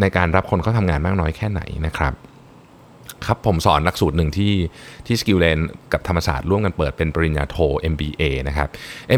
[0.00, 2.12] ในการรับคนเข้าทำงานมากน้อยแค่ไหนนะครับ
[3.26, 4.52] ครับผมสอนหลักสูตรหนึ่งที่
[5.06, 5.58] ที่ SkillLane
[5.92, 7.56] กับธรรมศาสตร์ร่วมกันเปิดเป็นปริญญาโท
[7.92, 8.68] MBA นะครับ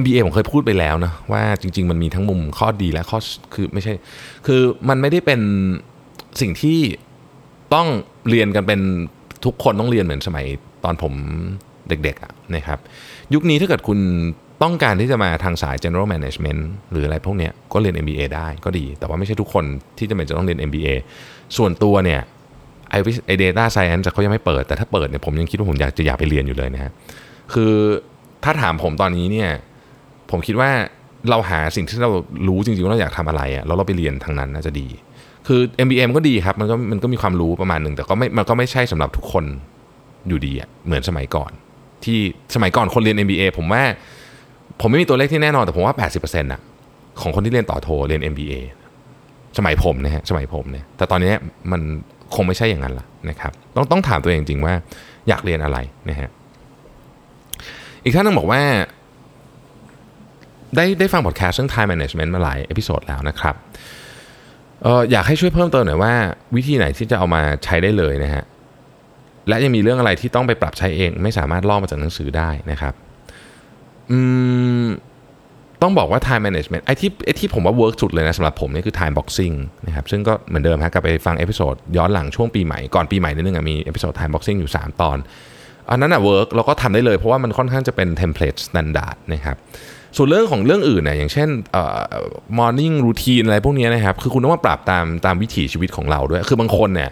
[0.01, 3.19] MBA ผมเคยพูดไปแล้วนะว่าจริง ๆ มันมีทั้งมุมข้อดีและข้อ
[3.55, 3.93] คือไม่ใช่
[4.47, 5.41] คือมันไม่ได้เป็น
[6.41, 6.79] สิ่งที่
[7.75, 7.89] ต้อง
[8.29, 8.81] เรียนกันเป็น
[9.45, 10.47] ทุกคนต้องเรียนเหมือนสมัย
[10.85, 11.15] ตอนผม
[11.89, 12.79] เด็กๆนะครับ
[13.35, 13.99] ยุคนี้ถ้าเกิดคุณ
[14.63, 19.65] ต้องการที่จะมาทางสาย general management หรืออะไรพวกนี้ก็เรียน MBA ได้ก็ดี แต่ว่าไม่ใช่ทุกคน
[19.99, 20.89] ที่จะเป็นจะต้องเรียน MBA
[21.57, 22.21] ส่วนตัวเนี่ย
[22.91, 26.93] ไอวิไอเดต้าไซเอนซ์เขายังไม่เปิด แต่ถ้าเปิดเนี่ยผมยังคิดว่าผมอยากจะอยากไปเรียนอยู่เลยนะฮะ
[27.53, 27.73] คือ
[28.45, 29.51] ถ้าถามผมตอนนี้เนี่ย
[30.31, 30.71] ผมคิดว่า
[31.31, 32.11] เราหาสิ่งที่เรา
[32.49, 34.89] รู้จริงๆว่าเราอยากทำอะไรอะแล้วเราไปเรียนทางนั้นน่าจะดี
[35.47, 39.45] คือ MBA มันก็ดีครับมันก็มันก็มีความรู้ประมาณหนึ่งแต่ก็ไม่มันก็ไม่ใช่สำหรับทุกคน
[40.29, 41.51] อยู่ดีอะเหมือนสมัยก่อน
[42.05, 42.19] ที่
[42.55, 43.83] สมัยก่อนคนเรียน MBA ผมว่า
[44.81, 46.61] ผมไม่มีตัวเลขที่แน่นอนแต่ผมว่า 80%อะ
[47.21, 48.55] ของคนที่เรียนต่อโทเรียน MBA
[49.59, 51.33] สมัยผมนะฮะสมัยผมเนี่ยแต่ตอนนี้
[51.73, 51.81] มัน
[52.35, 54.75] คงไม่ใช่อย่างนั้นละนะครับต้องต้องถามตัวเองจริงว่า
[55.29, 56.31] อยากเรียนอะไรนะฮะ
[58.05, 58.63] อีกท่านนึงบอกว่า
[60.77, 63.55] ได้ได้ฟังพอดแคสต์เรื่อง time management มาหลาย episode แล้วนะครับ
[64.83, 66.15] เอออยากให้ช่วยเพิ่มเติมหน่อยว่า
[66.57, 68.45] วิธีไหนที่จะเอามาใช้ได้เลยนะฮะ
[69.49, 72.95] และยังมีเรื่องอะไรที่ต้องไปปรับใช้เอง ไม่สามารถลอกมาจากหนังสือได้นะครับ
[74.11, 74.19] อื
[74.85, 74.87] ม
[75.83, 84.59] ต้องบอกว่า time management ไอ้ที่ไอ้ที่ผมว่า work สุดเลยนะสำหรับผมนี่คือ time boxing นะครับซึ่งก็เหมือนเดิมฮะกลับไปฟัง episode ย้อนหลังช่วงปีใหม่ ก่อนปีใหม่นิดนึงมี episode time boxing
[84.61, 85.19] อยู่ 3 ตอน
[85.91, 89.57] อันนั้นอะ work เราก็ทำได้เลยเพราะว่ามันค่อนข้างจะเป็น template standard นะครับ
[90.17, 91.99] ส่วนเรื่องของเรื่องอื่นเนี่ยอย่างเช่นเอ่อ
[92.59, 97.11] morning routine อะไรพวกนี้นะครับคือคุณต้องมาปรับตามตามวิถีชีวิตของเราด้วย คือบางคนเนี่ย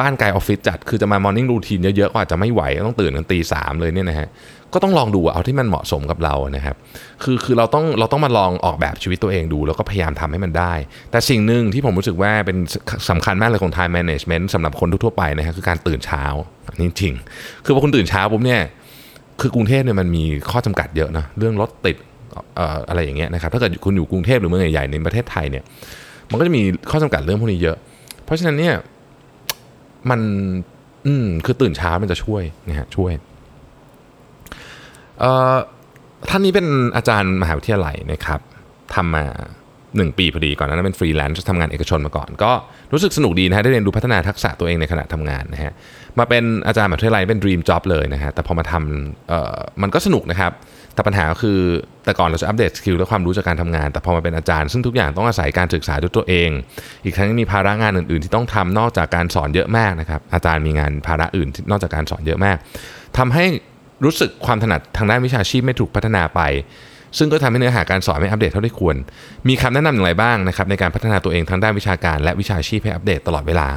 [0.00, 4.28] บ้านไกลออฟฟิศจัด คือจะมา morning routine เยอะๆก็อาจจะไม่ไหว ต้องตื่นกันตีสามเลยเนี่ยนะฮะ
[4.74, 6.76] ก็ต้องลองดูเอาที่มันเหมาะสมกับเรานะครับ
[7.22, 10.72] คือคือเราต้องเราต้องมาลองออกแบบชีวิตตัวเองดู แล้วก็พยายามทำให้มันได้
[11.10, 12.56] แต่สิ่งหนึ่งที่ผมรู้สึกว่าเป็น
[13.10, 16.24] สำคัญมากเลยของ time management สำหรับคนทั่วไปนะฮะคือการตื่นเช้า
[16.70, 17.14] อันนี้จริง
[17.64, 18.60] คือพอคุณตื่นเช้าปุ๊บเนี่ย
[19.40, 21.96] คือกรุงเทพเนี่ยมันมีข้อจำกัดเยอะนะเรื่องรถติด
[22.88, 25.64] อะไรอย่างเงี้ยนะครับถ้าเกิดคุณอยู่กรุงเทพหรือเมืองใหญ่ๆในประเทศไทยเนี่ย
[26.30, 27.76] มันก็จะมีข้อจำกัดเรื่องพวกนี้เยอะ
[28.24, 28.74] เพราะฉะนั้นเนี่ย
[30.10, 30.20] มัน
[31.06, 33.12] อืมคือตื่นเช้ามันจะช่วยนะฮะช่วย
[36.28, 38.40] ท่านนี้เป็นอาจารย์มหาวิทยาลัยนะครับ
[38.94, 39.24] ทำมา
[39.72, 42.52] 1ปีพอดีก่อนนั้นเป็นฟรีแลนซ์ทำงานเอกชนมาก่อน ก็
[42.92, 45.72] รู้สึกสนุกดีนะฮะได้เรียนรู้พัฒนาทักษะตัวเองในขณะทำงานนะฮะ
[46.18, 50.52] มาเป็นอาจารย์มหาวิทยาลัยเป็น dream job เลยนะฮะแต่พอมาทำมันก็สนุกนะครับ
[50.94, 51.58] แต่ปัญหาก็คือ
[52.04, 56.50] แต่ก่อนเราจะอัปเดต skill และความรู้จากการทำงาน แต่พอมาเป็นอาจารย์ซึ่งทุกอย่างต้องอาศัยการศึกษาด้วยตัวเอง
[57.04, 62.56] อีกทั้งมีภาระงานอื่น ๆ ที่ต้องทำนอกจากการสอนเยอะมากนะครับอาจารย์มีงานภาระอื่นนอกจากการสอนเยอะมาก
[63.18, 63.44] ทำให้
[64.04, 66.40] รู้สึกความถนัดทางด้านวิชาชีพไม่ถูกพัฒนาไป
[67.18, 68.96] ซึ่งก็ทำให้เนื้อหาการสอนไม่อัปเดตเท่าที่ควร
[69.48, 73.68] มีคำแนะนำอย่างไรบ้างนะครับในการพัฒนาตัวเองทางด้านวิชาการ และวิชาชีพให้อัปเดตตลอดเวลา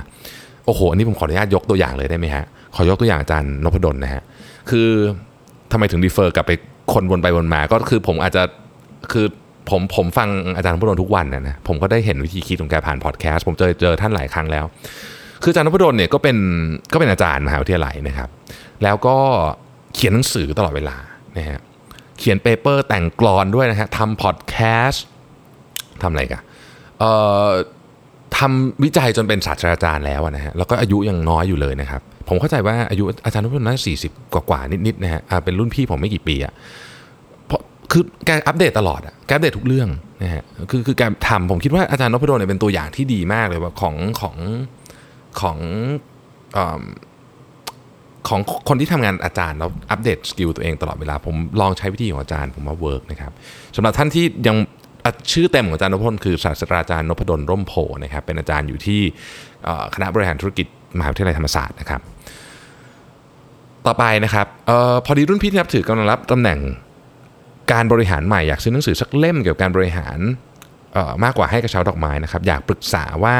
[0.65, 4.23] โอ้โห อันนี้ผมขออนุญาตยกตัวอย่างเลยได้ไหมฮะ ขอยกตัวอย่างอาจารย์นพดลนะฮะ
[4.69, 4.87] คือ
[5.71, 6.51] ทำไมถึง refer กลับไป
[6.93, 8.43] คนวนไปวนมา ก็คือผมอาจจะ
[9.11, 9.25] คือ
[9.69, 14.65] ผมผมฟังอาจารย์นพดลทุกวันนะนะผมก็ได้เห็นวิธีคิดของแกผ่านพอดแคสต์ผมเจอเจอท่านหลายครั้งแล้ว
[15.43, 16.37] คืออาจารย์นพดลเนี่ยก็เป็น
[16.93, 18.29] ก็เป็นอาจารย์มหาวิทยาลัยนะครับ
[18.83, 19.17] แล้วก็
[19.95, 20.95] เขียนหนังสือตลอดเวลา
[21.37, 21.59] นะฮะ
[22.19, 24.55] เขียน paper แต่งกลอนด้วยนะฮะทำพอดแค
[24.87, 25.05] สต์
[26.01, 26.41] ทำอะไรกัน
[26.99, 27.11] เอ่
[27.45, 27.49] อ
[28.37, 36.53] ทำวิจัยจนเป็นศาสตราจารย์แล้วนะฮะแล้วก็อายุยังน้อยอยู่เลยนะครับ ผมเข้าใจว่าอายุอาจารย์นพดลน่าสี่สิบกว่าๆนิดๆนะฮะอ่าเป็นรุ่นพี่ผมไม่กี่ปีอะ
[37.47, 39.89] เพราะคือแกอัปเดตตลอดอะแกอัปเดตทุกเรื่อง
[40.23, 44.35] นะฮะคือคือแกทำผมคิดว่าอาจารย์นพดลเนี่ยเป็นตัวอย่างที่ดีมากเลยว่าของของ
[45.41, 45.57] ของ
[46.53, 46.83] เอิ่ม
[48.29, 53.31] ของคนที่ทำงานอาจารย์แล้วอัปเดต skill ตัวเองตลอดเวลา ผมลองใช้วิธีของอาจารย์ผมว่า work นะครับ
[53.75, 54.57] สำหรับท่านที่ยัง
[55.31, 59.01] ชื่อเต็มของอาจารย์นพดลคือศาสตราจารย์นพดลร่มโพนะครับเป็นอาจารย์อยู่ที่
[59.95, 62.01] คณะบริหารธุรกิจมหาวิทยาลัยธรรมศาสตร์นะครับ
[63.85, 66.59] ต่อไปนะครับออพอดีรุ่นพี่ที่นับถือกำลังรับตำแหน่ง
[67.71, 70.17] การบริหารใหม่อยากซื้อหนังสือสักเล่มเกี่ยวกับการบริหาร
[70.95, 73.37] ออมากกว่าให้กระเช้าดอกไม้นะครับ อยากปรึกษาว่า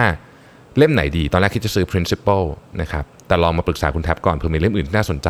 [0.78, 2.46] เล่มไหนดี ตอนแรกคิดจะซื้อ principle
[2.82, 5.30] นะครับ แต่ลองมาปรึกษาคุณแท็บก่อนเผื่อมีเล่มอื่นที่น่าสนใจ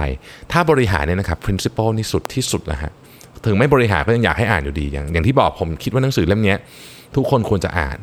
[0.51, 2.91] ถ้าบริหารเนี่ยนะครับ principle นี่สุดที่สุดแล้วฮะ
[3.45, 6.55] ถึงไม่บริหารก็ยังอยากให้อ่านอยู่ดี อย่างอย่างที่บอกผมคิดว่าหนังสือเล่มนี้
[7.15, 7.99] ทุกคนควรจะอ่าน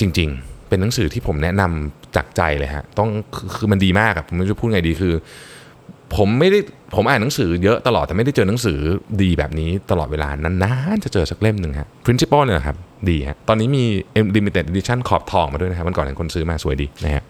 [0.00, 5.14] จริง ๆ เป็นหนังสือที่ผมแนะนำจากใจเลยฮะ ต้องคือคือมันดีมากอะผมไม่รู้จะพูดไงดีคือ
[6.16, 6.58] ผมไม่ได้
[6.96, 8.78] ผมอ่านหนังสือเยอะตลอดแต่ไม่ได้เจอหนังสือ
[9.22, 12.76] ดีแบบนี้ตลอดเวลานานๆจะเจอสักเล่มหนึ่งฮะ principle เนี่ยครับ
[13.08, 13.84] ดีฮะตอนนี้มี
[14.36, 17.22] limited edition ขอบทองมาด้วยนะครับวันก่อนเห็นคนซื้อมาสวยดีนะฮะ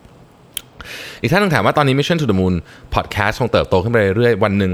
[1.23, 2.55] อีกท่านนึงถามว่าตอนนี้ Mission to the Moon
[2.95, 4.71] podcast คงเติบโตขึ้นไปเรื่อยๆวันหนึ่ง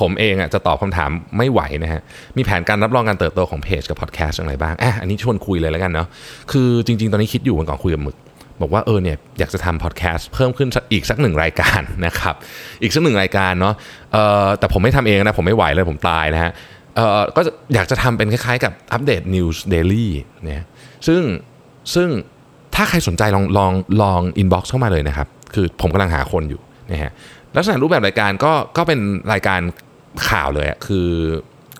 [0.00, 2.00] ผมเองอะจะตอบคำถามไม่ไหวนะฮะ
[2.36, 6.08] มีแผนการรับรองการเติบโตของเพจกับพอดแคสต์อย่างไรบ้างอะอันนี้ชวนคุยเลยแล้วกันเนาะ
[6.52, 8.16] คือจริง ๆ ตอนนี้คิดอยู่วันก่อนคุยกับหมึก
[8.60, 12.34] บอกว่าเออเนี่ยอยากจะทำพอดแคสต์เพิ่มขึ้นอีกสักหนึ่งรายการนะครับ
[12.82, 13.74] อีกสักหนึ่งรายการเนาะ
[14.12, 16.52] เออแต่ผมไม่ทำเองนะผมไม่ไหวเลยผมตายนะฮะ
[16.96, 17.40] เออก็
[17.74, 20.06] อยากจะทำเป็นคล้ายๆกับอัปเดต News Daily
[20.44, 20.66] เนี่ย
[21.06, 21.22] ซึ่ง
[21.94, 22.08] ซึ่ง
[22.74, 26.60] ถ้าใครสนใจลองลองลองอินบ็อกซ์เข้ามาเลยนะครับ คือผมกำลังหาคนอยู่
[26.92, 27.12] นะฮะ
[27.56, 29.00] ลักษณะรูปแบบรายการก็ก็เป็น
[29.32, 29.60] รายการ
[30.28, 31.08] ข่าวเลยอะคือ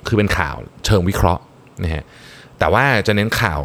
[0.07, 1.43] คือเป็นข่าวเชิงวิเคราะห์
[1.85, 2.05] นะฮะ
[2.59, 3.61] แต่ว่าจะเน้นข่าว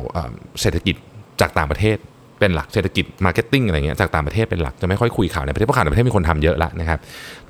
[0.61, 0.95] เศรษฐกิจ
[1.41, 1.97] จากต่างประเทศ
[2.43, 6.99] เป็นหลักเศรษฐกิจ marketing อะไรเงี้ยจากต่างประเทศเป็นหลักจะไม่ค่อยคุยข่าวในประเทศเพราะข่าวในประเทศมีคนทำเยอะละนะครับ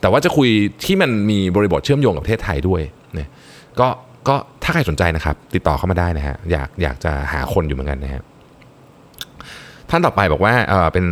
[0.01, 0.49] แต่ว่าจะคุย
[0.85, 2.81] ที่มันมีบริบทเชื่อมโยงกับประเทศไทยด้วย
[3.13, 3.29] เนี่ย
[3.79, 3.87] ก็
[4.27, 8.23] ก็ถ้าใครสนใจนะครับ ติดต่อเข้ามาได้นะฮะอยากอยากจะหาคนอยู่เหมือนกันนะฮะ
[9.89, 11.05] ท่านต่อไปบอกว่าเออเป็น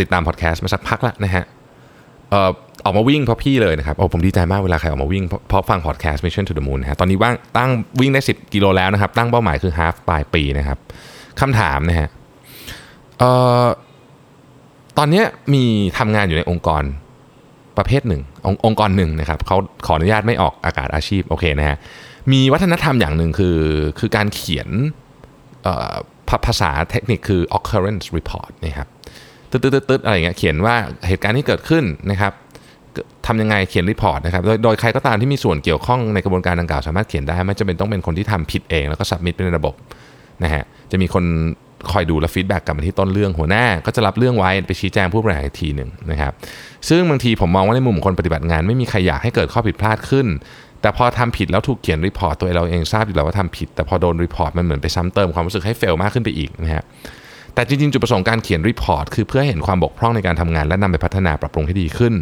[0.00, 1.44] ติดตามพอดแคสต์มาสักพักแล้วนะฮะ
[2.30, 2.50] เออ
[2.84, 10.78] ออกมาวิ่งเพราะพี่เลยนะครับโอ้ผมดีใจมากเวลาใครออกมาวิ่งเพราะเพราะฟัง podcast Mission to the Moon นะฮะตอนนี้ว่างตั้งวิ่งได้ 10 กิโลแล้วนะครับ ตั้งเป้าหมายคือ half ปลายปีนะครับ
[11.40, 12.08] คำถามนะฮะ
[13.20, 13.30] เอ่
[13.64, 13.66] อ
[14.98, 15.22] ตอนนี้
[15.54, 15.64] มี
[15.98, 16.82] ทำงานอยู่ในองค์กร
[17.78, 19.56] ประเภทหนึ่งององค์กรหนึ่งนะครับเขา
[19.86, 21.76] ขออนุญาตไม่ออกอากาศอาชีพโอเคนะฮะ
[22.32, 23.58] มีวัฒนธรรมอย่างหนึ่งคือ
[23.98, 24.68] คือการเขียน
[26.46, 28.88] ภาษาเทคนิคคือ occurrence report นะครับ
[29.50, 30.74] ตึ๊ดตึ๊ดตึ๊ดอะไรเงี้ยเขียนว่า
[31.08, 32.32] เหตุการณ์ที่เกิดขึ้นนะครับ
[33.26, 39.74] ทำยังไงเขียน report นะครับโดยโดยใครก็ตามที่มีส่วนเกี่ยวข้องในกระบวนการดังกล่าวสามารถเขียนได้ไม่จำเป็นต้องเป็นคนที่ทำผิดเองแล้วก็ submit เป็นระบบ
[40.44, 41.24] นะฮะจะมีคน
[41.92, 46.32] คอยดูและ feedback กลับมาที่ต้นเรื่องหัวหน้า ก็จะรับเรื่องไว้ไปชี้แจงผู้บริหารอีกทีหนึ่งนะครับ
[46.88, 50.26] ซึ่งบางทีผมมองว่าในมุมของคนปฏิบัติงานไม่มีใครอยากให้เกิดข้อผิดพลาดขึ้น
[50.80, 56.84] แต่พอทำผิดแล้วถูกเขียน report ตัวเราเองทราบอยู่แล้วว่าทำผิด แต่พอโดน report มันเหมือนไปซ้ำเติมความรู้สึกให้ fail มากขึ้นไปอีกนะฮะ
[57.54, 62.14] แต่จริงๆ จุดประสงค์การเขียน report คือเพื่อเห็นความบกพร่องในการทำงานและนำไปพัฒนาปรับปรุงให้ดีขึ้น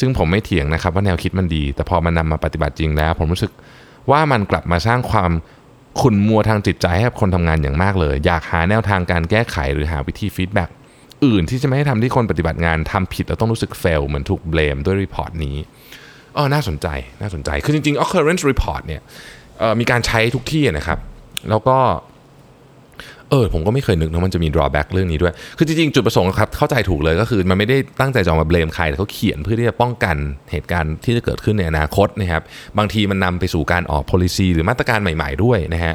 [0.00, 3.52] ซึ่งผมไม่เถียงนะครับว่าแนวคิดมันดี แต่พอมันนำมาปฏิบัติจริงแล้ว ผมรู้สึก
[4.10, 5.30] ว่ามันกลับมาสร้างความ
[6.00, 10.70] ขุ่นมัวทางจิตใจให้กับคนทำงานอย่างมากเลย อยากหาแนวทางการแก้ไขหรือหาวิธี feedback
[11.24, 15.56] อื่นที่จะไม่ให้ทำให้คนปฏิบัติงานทำผิดแล้วต้องรู้สึก fail เหมือนถูก blame ด้วย report นี้
[16.36, 16.86] อ๋อน่าสนใจ
[17.20, 19.02] น่าสนใจ คือจริงๆ occurrence report เนี่ย
[19.80, 20.98] มีการใช้ทุกที่นะครับ
[21.50, 21.78] แล้วก็
[23.30, 30.16] เออผมก็ไม่เคยนึกนะมันจะมี drawback เรื่องนี้ด้วย คือจริงๆ จุดประสงค์ครับเข้าใจถูกเลยก็คือ มันไม่ได้ตั้งใจจะเอามา blame ใครแต่เขาเขียนเพื่อที่จะป้องกัน
[30.52, 32.42] เหตุการณ์ที่จะเกิดขึ้นในอนาคตนะครับ
[32.78, 35.94] บางทีมันนำไปสู่การออก policy หรือมาตรการใหม่ ๆ ด้วยนะฮะ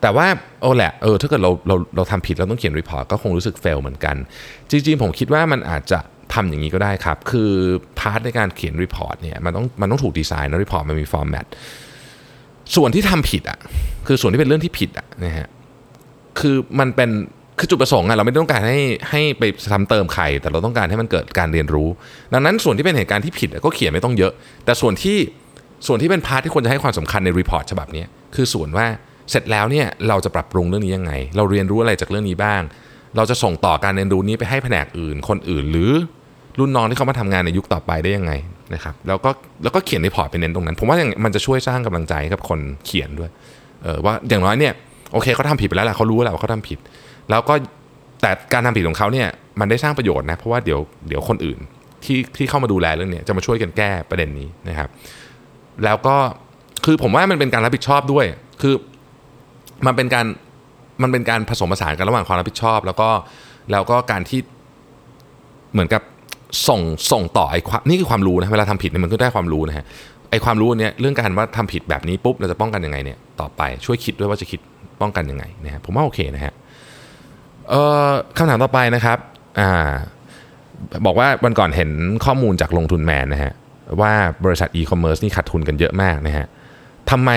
[0.00, 0.26] แต่ว่า
[0.62, 4.16] โอ้แหละเออถ้าเกิดเราเราเราทำผิดเราต้องเขียน report ก็คงรู้สึก fail เหมือนกัน
[4.70, 5.98] จริงๆ ผมคิดว่ามันอาจจะ
[6.34, 7.50] ทำอย่างนี้ก็ได้ครับ คือ
[7.98, 11.46] part ในการเขียน report เนี่ยมันต้องมันต้องถูกดีไซน์นะ report มันมี format
[12.76, 13.58] ส่วนที่ทำผิดอะ
[14.06, 15.48] คือส่วนที่เป็นเรื่องที่ผิดอะนะฮะ
[16.40, 17.10] คือมันเป็น
[17.58, 21.88] คือจุดประสงค์อะเราไม่ต้องการให้ให้ไปซ้ำเติมใคร แต่เราต้องการให้มันเกิดการเรียนรู้
[22.32, 24.32] ดังนั้นส่วนที่เป็นเหตุการณ์ที่ผิดก็เขียนไม่ต้องเยอะ
[24.64, 25.18] แต่ส่วนที่
[25.86, 28.86] ส่วนที่เป็น part ที่ควรจะให้ความสำคัญใน report ฉบับนี้คือส่วนว่า
[29.30, 32.62] เสร็จแล้วเนี่ยเราจะปรับปรุงเรื่องนี้ยังไง เราเรียนรู้อะไรจากเรื่องนี้บ้าง
[33.16, 35.90] เราจะส่งต่อการเรียนรู้นี้ไปให้แผนกอื่น คนอื่น หรือ
[36.58, 38.32] รุ่นน้องที่เขามาทำงานในยุคต่อไปได้ยังไง
[38.74, 39.30] นะครับแล้วก็
[39.62, 43.30] แล้วก็เขียนรีพอร์ตไปเน้นตรงนั้น ผมว่าอย่างมันจะช่วยสร้างกำลังใจให้กับคนเขียนด้วย
[43.82, 44.72] เออว่าอย่างน้อยเนี่ย
[45.12, 46.78] โอเคเขาทำผิดไปแล้วแหละเขารู้แล้วว่าเขาทำผิด
[47.30, 47.54] แล้วก็
[48.22, 49.28] แต่การทำผิดของเขาเนี่ย
[49.60, 51.58] มันได้สร้างประโยชน์นะเพราะว่าเดี๋ยวเดี๋ยวคนอื่น
[52.04, 54.88] ที่ที่เข้ามาดูแลเรื่องเนี้ยจะมาช่วยกันแก้ประเด็นนี้นะครับ
[55.84, 56.16] แล้วก็
[56.84, 58.24] คือผมว่ามันเป็นการรับผิดชอบด้วย
[58.62, 58.74] คือ
[59.86, 60.26] มันเป็นการ
[61.02, 63.08] มันเป็นการผสมผสานกันระหว่างความรับผิดชอบ แล้วก็
[63.72, 64.40] แล้วก็การที่
[65.72, 66.02] เหมือนกับ
[66.68, 66.80] ส่ง
[67.12, 69.84] ส่งต่อไอ้ความนี่คือความรู้นะเวลาทำผิดเนี่ยมันก็ได้ความรู้นะฮะ
[70.30, 74.60] ไอ้ความรู้เนี่ยเรื่องการว่าทำผิดแบบนี้ปุ๊บเราจะป้องกันยังไงเนี่ยต่อไปช่วยคิดด้วยว่าจะคิด
[75.02, 76.52] ป้องกันยังไงนะฮะผมว่าโอเคนะฮะ
[78.36, 79.18] คำถามต่อไปนะครับ
[79.58, 79.60] อ
[81.06, 81.90] บอกว่าวันก่อนเห็น
[82.24, 83.52] ข้อมูลจากลงทุนแมนนะฮะ
[84.00, 84.12] ว่า
[84.44, 86.46] บริษัทอีคอมเมิร์ซนี่ขาดทุนกันเยอะมากนะฮะ
[87.10, 87.30] ทำไม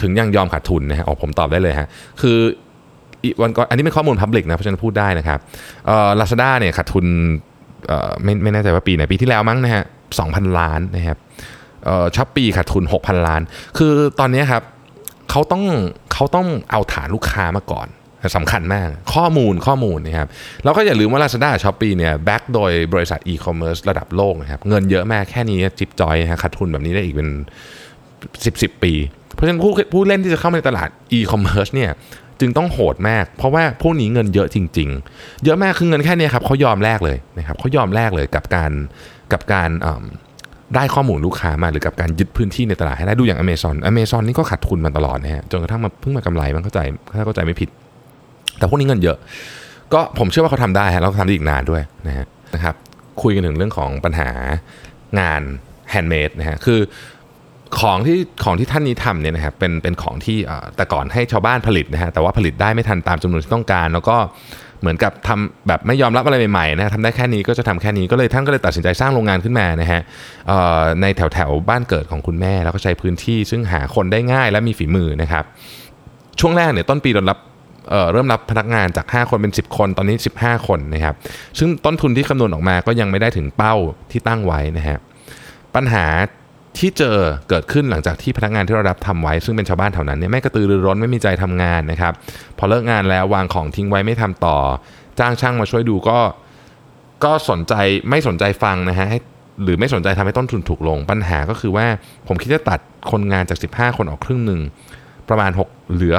[0.00, 1.88] ถึงยังยอมขาดทุนนะฮะออผมตอบได้เลยฮะ
[2.20, 2.38] คือ
[3.42, 5.38] วันก่อนอันนี้เป็นข้อมูล public นะเพราะฉะนั้นพูดได้นะครับ
[6.20, 7.06] ลาซาด้าเนี่ยขาดทุน
[8.24, 9.84] ไม่ไม่แน่ใจว่าปีไหนปีที่แล้วมั้งนะฮะ
[10.18, 11.18] สองพันล้านนะครับ
[12.16, 13.42] Shopee ขาดทุน 6,000 ล้าน
[13.78, 14.62] คือตอนนี้ครับ
[15.30, 15.64] เขาต้อง
[16.18, 17.88] เขาต้องเอาฐานลูกค้ามาก่อน
[18.36, 20.28] สำคัญมาก ข้อมูลข้อมูลนะครับ
[20.64, 27.28] แล้วก็อย่าลืมว่า Lazada Shopee เนี่ย back โดยบริษัทอีคอมเมิร์ซระดับโลกนะครับเงินเยอะมากแค่นี้จิ๊บจ๊อยนะฮะขาดทุนแบบนี้ได้อีกเป็น
[28.52, 28.92] 10 10 ปี
[29.34, 31.90] เพราะฉะนั้นผู้ผู้เล่นที่จะเข้ามาในตลาดอีคอมเมิร์ซเนี่ย
[32.40, 38.72] จึงต้องโหดมาก เพราะว่าพวกนี้เงินเยอะจริง ๆ เยอะมากคือเงินแค่นี้ครับเขายอมแลกเลยนะครับเขายอมแลกเลยกับการ
[39.32, 39.70] กับการ
[40.74, 46.80] ได้ข้อมูลลูกค้ามาหรือกับการยึดพื้นที่ในตลาดให้ได้ดูอย่างอเมซอนอเมซอนนี่ก็ขาดทุนมาตลอดนะฮะจนกระทั่งมาเพิ่งมากำไรมันเข้าใจ
[47.16, 47.68] ถ้าเข้าใจไม่ผิด
[48.58, 49.16] แต่พวกนี้เงินเยอะ
[49.92, 52.74] ก็ผมเชื่อว่าเขาทำได้ฮะแล้วทำได้อีกนานด้วยนะฮะนะครับ
[53.22, 54.30] คุยกันถึงเรื่องของปัญหา
[55.20, 55.42] งาน
[55.90, 56.80] handmade นะฮะคือ
[57.80, 60.38] ของที่ของที่ท่านนี้ทำเนี่ยนะครับเป็นเป็นของที่
[60.76, 64.16] แต่ก่อนให้ชาวบ้านผลิตนะฮะแต่ว่าผลิตได้ไม่ทันตามจำนวนที่ต้องการ แล้วก็
[64.80, 70.00] เหมือนกับทำแบบไม่ยอมรับอะไรใหม่ๆนะทำได้แค่นี้ก็จะทำแค่นี้ก็เลยท่านก็เลยตัดสินใจสร้างโรงงานขึ้นมานะฮะ
[71.02, 75.44] ในแถวแถวบ้านเกิดของคุณแม่ แล้วก็ใช้พื้นที่ซึ่งหาคนได้ง่ายและมีฝีมือนะครับ
[76.40, 81.14] ช่วงแรกเนี่ยต้นปีเรารับเริ่มรับพนักงานจาก 5 คนเป็น 10 คนตอนนี้ 15 คนนะครับ
[81.58, 83.74] ซึ่งต้นทุนที่คำนวณออกมาก็ยังไม่ได้ถึงเป้า
[84.10, 84.98] ที่ตั้งไว้นะฮะ
[85.74, 86.04] ปัญหา
[86.78, 87.16] ที่เจอ
[87.48, 92.12] เกิดขึ้นหลังจากที่พนักงานที่เรารับทำไว้ ซึ่งเป็นชาวบ้านแถวนั้นเนี่ยไม่กระตือรือร้นไม่มีใจทำงานนะครับ
[92.58, 94.56] พอเลิกงานแล้ววางของทิ้งไว้ไม่ทำต่อ
[95.18, 96.18] จ้างช่างมาช่วยดูก็
[97.24, 97.74] ก็สนใจ
[98.10, 99.18] ไม่สนใจฟังนะฮะให้
[99.64, 101.86] หรือไม่สนใจทำให้ต้นทุนถูกลง ปัญหาก็คือว่า
[102.28, 104.60] ผมคิดจะตัดคนงานจาก 15 คนออกครึ่งหนึ่ง
[105.28, 106.16] ประมาณ 6 เหลือ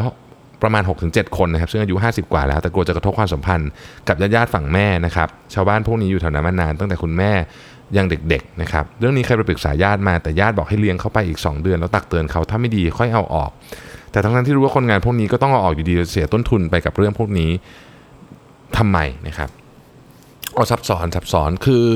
[0.62, 3.70] ประมาณ 6-7 คนนะครับ ซึ่งอายุ 50 กว่าแล้วแต่กลัวจะกระทบความสัมพันธ์
[4.08, 7.32] กับญาติๆฝั่งแม่นะครับ ชาวบ้านพวกนี้อยู่แถวนั้นมานานตั้งแต่คุณแม่
[7.98, 13.52] ยังเด็กๆนะครับ เรื่องนี้เคยไปปรึกษาญาติมาแต่ญาติบอกให้เลี้ยงเข้าไปอีก 2 เดือน แล้วตักเตือนเขาถ้าไม่ดีค่อยเอาออก
[14.12, 17.52] แต่ทั้งนั้นที่รู้ว่าคนงานพวกนี้ก็ต้องเอาออกอยู่ดีเสียต้นทุนไปกับเรื่องพวกนี้
[18.78, 19.50] ทำไมนะครับ
[20.54, 21.88] เอาซับซ้อนซับซ้อนคือ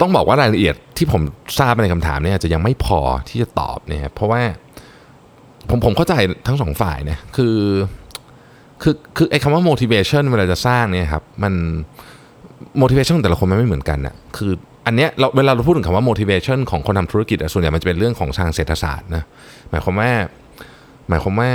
[0.00, 1.22] ต้องบอกว่ารายละเอียดที่ผม
[1.58, 4.42] ทราบในคำถามเนี่ยจะยังไม่พอที่จะตอบเนี่ยเพราะว่า
[5.70, 6.14] ผมผมเข้าใจ
[6.46, 7.56] ทั้งสองฝ่ายนะคือ
[8.82, 11.54] คือคือไอ้คำว่า motivation เวลาจะสร้างเนี่ยครับมัน
[12.82, 14.52] motivation แต่ละคนมันไม่เหมือนกันอะคือ
[14.86, 19.22] อันเนี้ยเราเวลาเราพูดถึงคำว่า motivation ของคนทำธุรกิจส่วนใหญ่มันจะเป็นเรื่องของทางเศรษฐศาสตร์นะ
[19.70, 20.10] หมายความว่า
[21.08, 21.50] หมายความว่า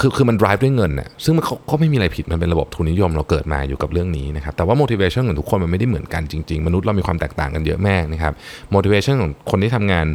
[0.00, 8.32] คือคือมัน drive ด้วยเงินน่ะซึ่งมันเขาก็ไม่มีอะไรผิดมันเป็นระบบทุนนิยมเราเกิดมาอยู่กับเรื่องนี้นะครับแต่ว่า motivation ของทุกคนมันไม่ได้เหมือนกันจริง ๆ มนุษย์เรามีความแตกต่างกันเยอะมากนะครับ
[8.74, 10.06] motivation ของคนที่ทำงาน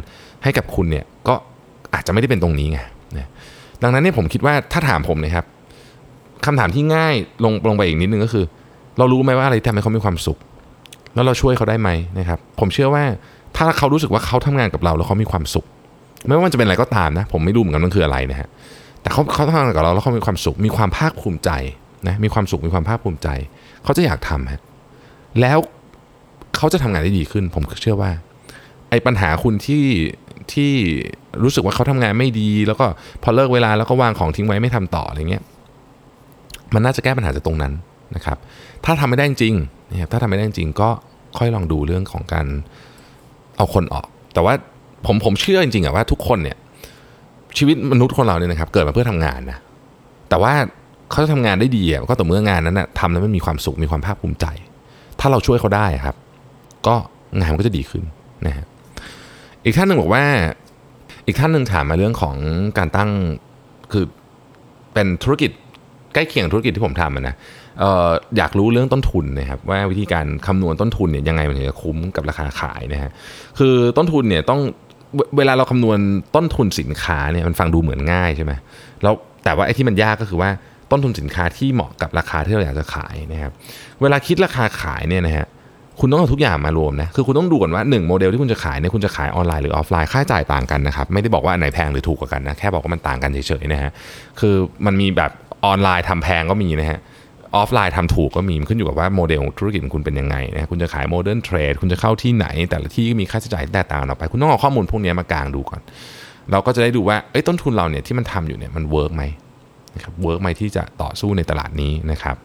[0.44, 1.34] ให้กับคุณเนี่ยก็
[1.94, 2.78] อาจจะไม่ได้เป็นตรงนี้ไง
[3.82, 5.46] ดังนั้นเนี่ยผมคิดว่าถ้าถามผมนะครับ
[6.46, 7.14] คำถามที่ง่าย
[7.44, 8.44] ลงลงไปอีกนิดนึงก็คือ
[8.98, 10.38] เรารู้ไหมว่าอะไรทำให้เขามีความสุข
[11.14, 13.04] แล้วเราช่วยเขาได้ไหมนะครับ ผมเชื่อว่า
[13.56, 15.66] ถ้าเขารู้สึกว่าเขาทำงานกับเราแล้วเขามีความสุข
[16.26, 18.48] ไม่ว่ามันจะเป็นอะไรก็ตามนะ ผมไม่รู้เหมือนกันมันคืออะไรนะฮะ
[19.02, 21.50] แต่เขาเขาทำงานกับเราแล้วเขามีความสุข มีความภาคภูมิใจ
[22.08, 23.28] นะมีความสุขมีความภาคภูมิใจ
[23.84, 24.60] เขาจะอยากทำฮะ
[25.40, 25.58] แล้ว
[26.56, 28.10] เขาจะทำงานได้ดีขึ้น ผมเชื่อว่า
[28.90, 29.82] ไอ้ปัญหาคุณที่
[30.54, 30.72] ที่
[31.42, 32.86] รู้สึกว่าเขาทำงานไม่ดี แล้วก็
[33.22, 35.42] พอเลิกเวลาแล้วก็วางของทิ้งไว้ไม่ทำต่ออะไรเงี้ย
[36.74, 37.72] มันน่าจะแก้ปัญหาจากตรงนั้น
[38.16, 38.38] นะครับ
[38.84, 39.54] ถ้าทำไม่ได้จริง
[39.90, 40.88] นะครับถ้าทำไม่ได้จริงก็
[41.38, 42.46] ค่อยลองดูเรื่องของการ
[43.56, 44.54] เอาคนออก แต่ว่า
[45.06, 46.56] ผมผมเชื่อจริงๆอะว่าทุกคนเนี่ย
[47.58, 49.58] ชีวิตมนุษย์คนเราเนี่ยนะครับเกิดมาเพื่อทำงานนะ
[50.28, 50.54] แต่ว่า
[51.10, 54.46] เขาจะทำงานได้ดีอะก็ต่อเมื่องานนั้นนะทำแล้วมันมีความสุขมีความภาคภูมิใจ
[55.20, 56.16] ถ้าเราช่วยเขาได้ครับ
[56.86, 56.94] ก็
[57.38, 58.04] งานมันก็จะดีขึ้น
[58.46, 58.66] นะฮะ
[59.64, 60.24] อีกท่านหนึ่งบอกว่า
[61.26, 62.36] อีกท่านหนึ่งถามมาเรื่องของ
[62.78, 63.10] การตั้ง
[63.92, 64.04] คือ
[64.94, 65.50] เป็นธุรกิจ
[66.14, 67.34] ใกล้เคียงธุรกิจที่ผมทำนะ
[67.82, 73.10] อออยากรู้เรื่องต้นทุนนะครับว่าวิธีการคำนวณต้นทุนเนี่ยยังไงมันถึงจะคุ้มกับราคาขายนะฮะ
[73.58, 74.60] คือต้นทุนเนี่ยต้อง
[75.36, 75.98] เวลาเราคำนวณ
[76.36, 78.52] ต้นทุนสินค้าเนี่ยมันฟังดูเหมือนง่ายใช่ไหม
[79.02, 80.50] แล้วแต่ว่าไอ้ที่มันยากก็คือว่า
[80.90, 83.52] ต้นทุนสินค้าที่เหมาะกับราคาที่เราอยากจะขายนะครับ
[84.02, 85.46] เวลาคิดราคาขายเนี่ยนะฮะ
[86.00, 93.90] คุณต้องเอาทุกอย่างมารวมนะ คือคุณต้องดูก่อนว่า 1 โมเดลที่คุณจะขายเนี่ยคุณจะขายออนไลน์หรือออฟไลน์ค่าใช้จ่ายต่างกันนะครับ ไม่ได้บอกว่าอันไหนแพงหรือถูกกว่ากันนะ แค่บอกว่ามันต่างกันเฉยๆนะฮะ
[94.40, 94.54] คือ
[94.86, 95.30] มันมีแบบ
[95.66, 97.00] ออนไลน์ทำแพงก็มีนะฮะ
[97.56, 105.80] ออฟไลน์ทำถูกก็มีขึ้นอยู่กับว่าโมเดลธุรกิจของคุณเป็นยังไงนะ คุณจะขาย modern trade คุณจะเข้าที่ไหน แต่ละที่มีค่าใช้จ่ายแตกต่างออกไป คุณต้องเอาข้อมูลพวกนี้มากางดูก่อน
[106.50, 107.16] เราก็จะได้ดูว่า
[107.48, 109.24] ต้นทุนเราเนี่ยที่มันทำอยู่เนี่ยมัน work ไหม
[109.94, 112.36] นะครับ work ไหมที่จะต่อสู้ในตลาดนี้นะครับ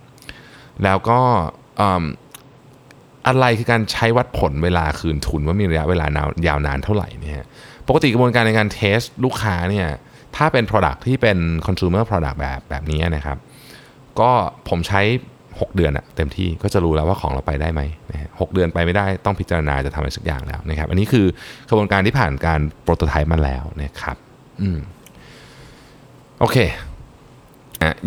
[0.84, 1.20] แล้วก็
[3.28, 6.06] อะไรคือการใช้วัดผลเวลาคืนทุนว่ามีระยะเวลา
[6.48, 7.46] ยาวนานเท่าไหร่เนี่ย
[7.88, 9.88] ปกติกระบวนการในการ test ลูกค้าเนี่ย
[10.36, 13.38] ถ้าเป็น Product ที่เป็น consumer product แบบแบบนี้นะครับ
[14.20, 14.32] ก็
[14.70, 15.02] ผมใช้
[15.44, 17.82] 6 เดือนอะเต็มที่ก็จะรู้แล้วว่าของเราไปได้ไหม
[18.12, 21.26] นะหกเดือนไปไม่ได้ต้องพิจารณาจะทำอะไรสักอย่างแล้วนะครับ อันนี้คือ
[21.70, 24.18] กระบวนการที่ผ่านการโปรโตไทป์มาแล้วนะครับ
[24.62, 24.80] อืม
[26.40, 26.58] โอเค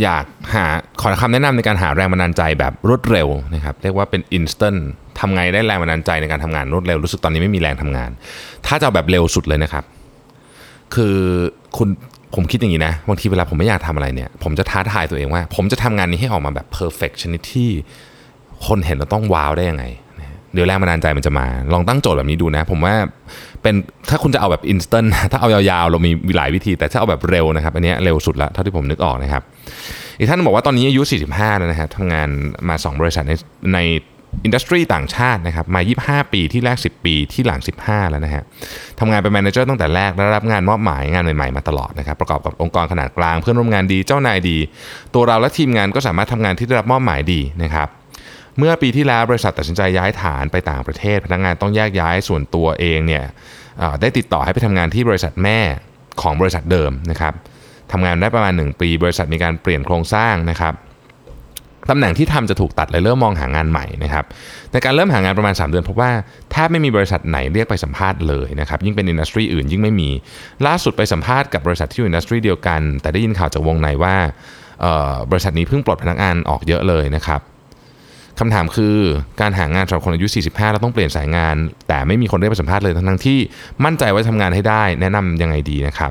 [0.03, 0.25] อยาก
[0.55, 0.65] หา
[1.01, 4.81] ขอคำแนะนำในการหาแรงบันดาลใจแบบรวดเร็วนะครับเรียกว่าเป็น instant
[5.21, 8.11] ทำไงได้แรงบันดาลใจในการทำงานรวดเร็วรู้สึกตอนนี้ไม่มีแรงทำงาน
[8.67, 9.85] ถ้าจะแบบเร็วสุดเลยนะครับ
[10.95, 11.17] คือ
[11.77, 11.89] คุณ
[12.35, 17.71] ผมคิดอย่างนี้นะบางทีเวลาผมไม่อยากทำอะไรเนี่ย ผมจะท้าทายตัวเองว่า ผมจะทำงานนี้ให้ออกมาแบบ perfect ชนิดที่
[18.67, 19.85] คนเห็นแล้วต้อง wow ได้ยังไง
[20.57, 22.95] เดี๋ยวแรงบันดาลใจมันจะมา ลองตั้งโจทย์แบบนี้ดูนะ ผมว่า
[23.63, 23.75] เป็น
[24.11, 29.43] ถ้าคุณจะเอาแบบ instant ถ้าเอายาวๆ เรามีหลายวิธี แต่ถ้าเอาแบบเร็วนะครับ อันนี้เร็วสุดละเท่าที่ผมนึกออกนะครับ
[30.19, 32.29] อีกท่านบอกว่าตอนนี้อายุ 45 แล้วนะฮะทำงาน
[32.69, 33.33] มา 2 บริษัทใน
[33.75, 33.81] ใน
[34.45, 35.81] industry ต่างชาตินะครับมา
[36.27, 38.43] 25 ปีที่แรก 10 ปีที่หลัง 15 แล้วนะฮะ
[39.01, 44.57] ทำงานเป็น manager ตั้งแต่แรกได้รับงานมอบหมายงานใหม่ๆมาตลอดนะครับประกอบกับองค์กรขนาดกลางเพื่อนร่วมงานดีเจ้านายดี
[45.15, 47.89] ตัวเราและทีมงานก็สามารถทำงานที่ได้รับมอบหมายดีนะครับ
[48.59, 53.25] เมื่อปีที่แล้วบริษัทตัดสินใจย้ายฐานไปต่างประเทศ พนักงานต้องแยกย้ายส่วนตัวเองเนี่ย
[54.01, 55.59] ได้ติดต่อให้ไปทำงานที่บริษัทแม่
[56.23, 57.35] ของบริษัทเดิมนะครับ
[57.93, 60.75] ทำงานได้ประมาณ 1 ปี บริษัทมีการเปลี่ยนโครงสร้างนะครับ
[61.91, 64.25] ตำแหน่งที่ทำจะถูกตัดเลยเริ่มมองหางานใหม่นะครับ
[64.73, 66.11] ในการเริ่มหางานประมาณ 3 เดือนพบว่า
[66.51, 70.11] แทบไม่มีบริษัทไหนเรียกไปสัมภาษณ์เลยนะครับยิ่งเป็นอินดัสทรีอื่นยิ่งไม่มี
[70.67, 74.17] ล่าสุดไปสัมภาษณ์กับบริษัทที่อยู่ industry เดียวกัน แต่ได้ยินข่าวจากวงในว่า
[75.31, 77.41] บริษัทนี้เพิ่งปลดพนักงานออกเยอะเลยนะครับ
[78.41, 78.97] คำถามคือ
[79.41, 81.57] การหางานสำหรับคนอายุ 45 แล้วต้องเปลี่ยนสายงาน
[81.89, 83.39] แต่ไม่มีคนเรียกไปสัมภาษณ์เลยทั้งที่
[83.85, 86.11] มั่นใจว่าทำงานให้ได้แนะนำยังไงดีนะครับ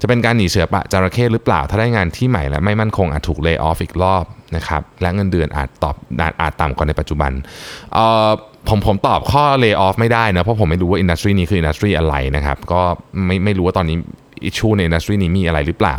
[0.00, 4.24] จะเป็นการหนีเสือปะจระเข้หรือเปล่า ถ้าได้งานที่ใหม่และไม่มั่นคงอาจถูก layoff อีกรอบ
[4.56, 5.96] นะครับและเงินเดือนอาจตอบ
[6.40, 7.32] อาจต่ำกว่าในปัจจุบัน
[8.68, 12.80] ผมผมตอบข้อ layoff ไม่ได้นะเพราะผมไม่รู้ว่า industry นี้คือ industry อะไรนะครับก็
[13.26, 13.96] ไม่ไม่รู้ว่าตอนนี้
[14.44, 15.96] issue ใน industry นี้มีอะไรหรือเปล่า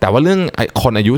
[0.00, 0.40] แต่ว่าเรื่อง
[0.82, 1.14] คนอายุ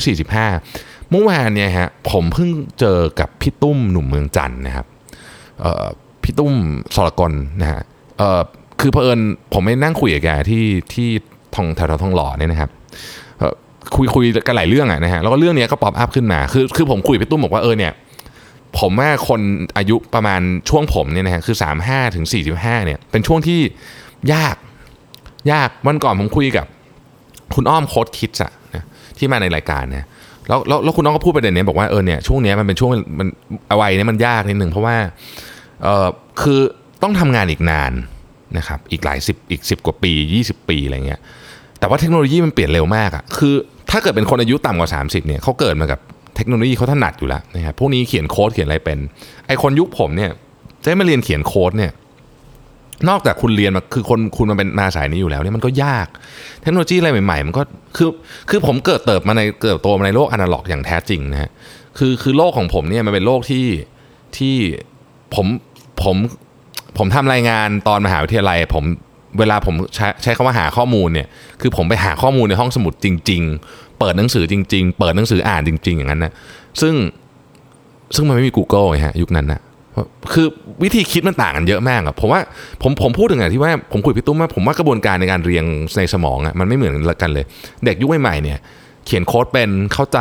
[0.47, 4.87] 45 เมื่อวานเนี่ยฮะผมเพิ่งเจอกับพี่ตุ้มหนุ่มเมืองจันท์นะครับ
[6.23, 6.53] พี่ตุ้ม
[6.95, 7.83] สรกลนะฮะ
[8.81, 9.21] คือเผอิญ
[9.53, 10.65] ผมไปนั่งคุยกับแกที่
[10.95, 11.09] ที่
[11.55, 12.71] ทองแถวทองหล่อเนี่ยนะครับ
[13.97, 17.93] คุยคุยกันหลายเรื่องอะนะฮะแล้วก็เรื่องนี้ก็ pop up ขึ้นมาคือคือผมคุยพี่ตุ้มบอกว่าเออเนี่ย
[18.79, 19.41] ผมว่าคน
[19.77, 23.61] อายุประมาณช่วงผมเนี่ยนะฮะคือ 35ถึง45เนี่ยเป็นช่วงที่
[24.35, 24.57] ยาก
[25.53, 26.67] ยากวันก่อนผมคุยกับ
[27.55, 28.85] คุณอ้อมโค้ดคิดอะนะ
[29.19, 30.07] ที่มาในรายการนะ
[30.49, 33.29] แล้วแล้วแล้วคุณน้องก็พูดประเด็นนี้บอกว่าเออเนี่ยช่วงนี้มันเป็นช่วงมัน
[33.71, 34.97] อวัยเนี่ยมันยากนิดหนึ่งเพราะว่า
[35.83, 36.07] เออ
[36.43, 36.61] คือ
[37.03, 37.93] ต้องทำงานอีกนาน
[38.59, 40.13] นะครับอีกหลายสิบอีกสิบกว่าปี
[40.45, 41.21] 20 ปีอะไรเงี้ย
[41.79, 43.55] แต่ว่าเทคโนโลยีมันเปลี่ยนเร็วมากอะคือ
[43.91, 46.01] ถ้าเกิดเป็นคนอายุต่ำกว่า 30เนี่ยเขาเกิดมากับ
[46.37, 48.99] เทคโนโลยีเขาถนัดอยู่แล้วนะครับพวกนี้เขียนโค้ดเขียนอะไรเป็น
[49.47, 50.31] ไอคนยุคผมเนี่ย
[50.83, 51.93] จะมาเรียนเขียนโค้ดเนี่ย
[53.09, 56.07] นอกจากคุณเรียนมาคือคนคุณมาเป็นมาสายนี้อยู่แล้วเนี่ยมันก็ยาก
[56.63, 57.63] เทคโนโลยีอะไรใหม่ ๆ มันก็
[57.97, 58.09] คือ
[58.51, 61.51] คือผมเกิดเติบมาในเกิดโตมาในโลกอนาล็อกอย่างแท้จริงนะฮะ
[61.99, 63.67] คือคือโลกของผมเนี่ยมันเป็นโลกที่
[64.37, 64.55] ที่
[65.35, 65.47] ผม
[66.03, 66.17] ผม
[66.99, 68.85] ผมทำรายงานตอนมหาวิทยาลัย ผม
[69.39, 71.27] เวลาผมใช้ใช้คำว่าหาข้อมูลเนี่ย
[71.61, 76.33] คือผมไปหาข้อมูลในห้องสมุดจริง ๆ เปิดหนังสือจริง ๆ เปิดหนังสืออ่านจริง ๆ อย่างนั้นนะ
[76.81, 76.95] ซึ่ง
[78.15, 79.61] ซึ่งมันไม่มี Google ฮะยุคนั้นนะ
[80.33, 80.47] คือ
[80.83, 82.41] วิธีคิดมันต่างกันเยอะมากอะผมว่า
[82.83, 85.65] ผมผมพูดถึงอะไรที่ว่าผมคุยพี่ตุ้มว่าผมว่ากระบวนการในการเรียง
[85.99, 86.93] ในสมองอะมันไม่เหมือน
[87.23, 87.45] กันเลย
[87.85, 88.59] เด็กยุคใหม่ๆเนี่ย
[89.07, 90.19] เขียนโค้ดเป็นเข้าใจ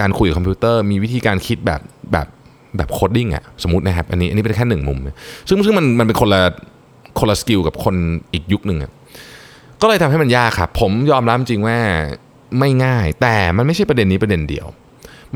[0.00, 1.80] การคุยกับคอมพิวเตอร์ มีวิธีการคิดแบบ
[2.12, 2.26] แบบ
[2.76, 4.98] แบบ coding อะสมมตินะครับ อันนี้อันนี้เป็นแค่หนึ่งมุม
[5.48, 6.42] ซึ่งซึ่งมันมันเป็นคนละ
[7.18, 7.94] คนละสกิลกับคน
[8.32, 8.90] อีกยุคหนึ่งอะ
[9.82, 11.78] ก็เลยทำให้มันยากครับผมยอมรับจริงว่า
[12.58, 14.66] ไม่ง่าย แต่มันไม่ใช่ประเด็นนี้ประเด็นเดียว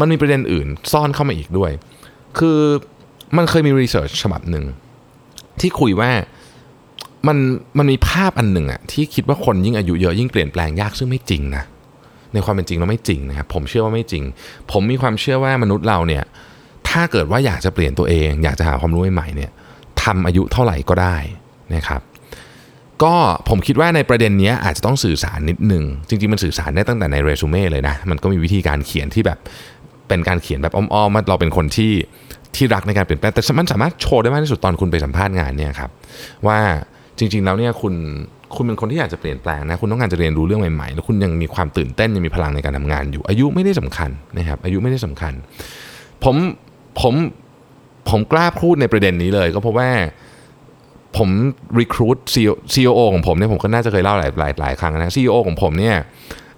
[0.01, 1.70] มันมีประเด็นอื่นซ่อนเข้ามาอีกด้วย
[2.39, 2.59] คือ
[3.37, 4.64] มันเคยมีรีเสิร์ชฉบับหนึ่ง
[5.61, 6.11] ที่คุยว่า
[7.26, 7.39] มัน
[7.78, 11.64] มันมีภาพอันหนึ่งอะที่คิดว่าคนยิ่งอายุเยอะยิ่งเปลี่ยนแปลงยากซึ่งไม่จริงนะ
[12.32, 14.24] ในความเป็นจริงเราไม่จริงนะครับผมเชื่อว่าไม่จริง
[14.70, 16.24] ผมมีความเชื่อว่ามนุษย์เราเนี่ย
[16.89, 19.51] ถ้าเกิดว่าอยากจะเปลี่ยนตัวเอง อยากจะหาความรู้ใหม่ๆเนี่ย
[20.03, 21.16] ทำอายุเท่าไหร่ก็ได้
[21.74, 22.01] นะครับ
[23.03, 23.14] ก็
[23.49, 29.39] ผมคิดว่าในประเด็นนี้อาจจะต้องสื่อสารนิดนึง จริงๆมันสื่อสารได้ตั้งแต่ในเรซูเม่เลยนะ มันก็มีวิธีการเขียนที่แบบ
[30.09, 31.93] เป็นการเขียนแบบอ้อมๆว่าเราเป็นคนที่
[32.57, 35.90] ที่รักในการเปลี่ยนแปลงแต่มันสามารถโชว์ได้มากที่สุดตอนคุณไปสัมภาษณ์งานเนี่ยครับ
[36.46, 36.59] ว่า
[37.18, 37.94] จริง ๆ แล้วเนี่ยคุณ
[38.57, 45.32] คุณเป็นคนที่อยากจะเปลี่ยนแปลงนะคุณต้องการจะเรียนรู้เรื่องใหม่ๆ แล้วคุณยังมีความตื่นเต้นยังมีพลังในการทำงานอยู่ อายุไม่ได้สำคัญนะครับอายุไม่ได้สำคัญ
[46.24, 46.36] ผม
[47.00, 47.14] ผม
[48.11, 49.88] ผมกล้าพูดในประเด็นนี้เลย ก็เพราะว่า
[51.16, 51.28] ผม
[51.80, 52.18] รีคูด
[52.72, 55.96] ซีโอของผมเนี่ยผมก็น่าจะเคยเล่าหลายหลายหลายครั้งนะซีอของผมเนี่ย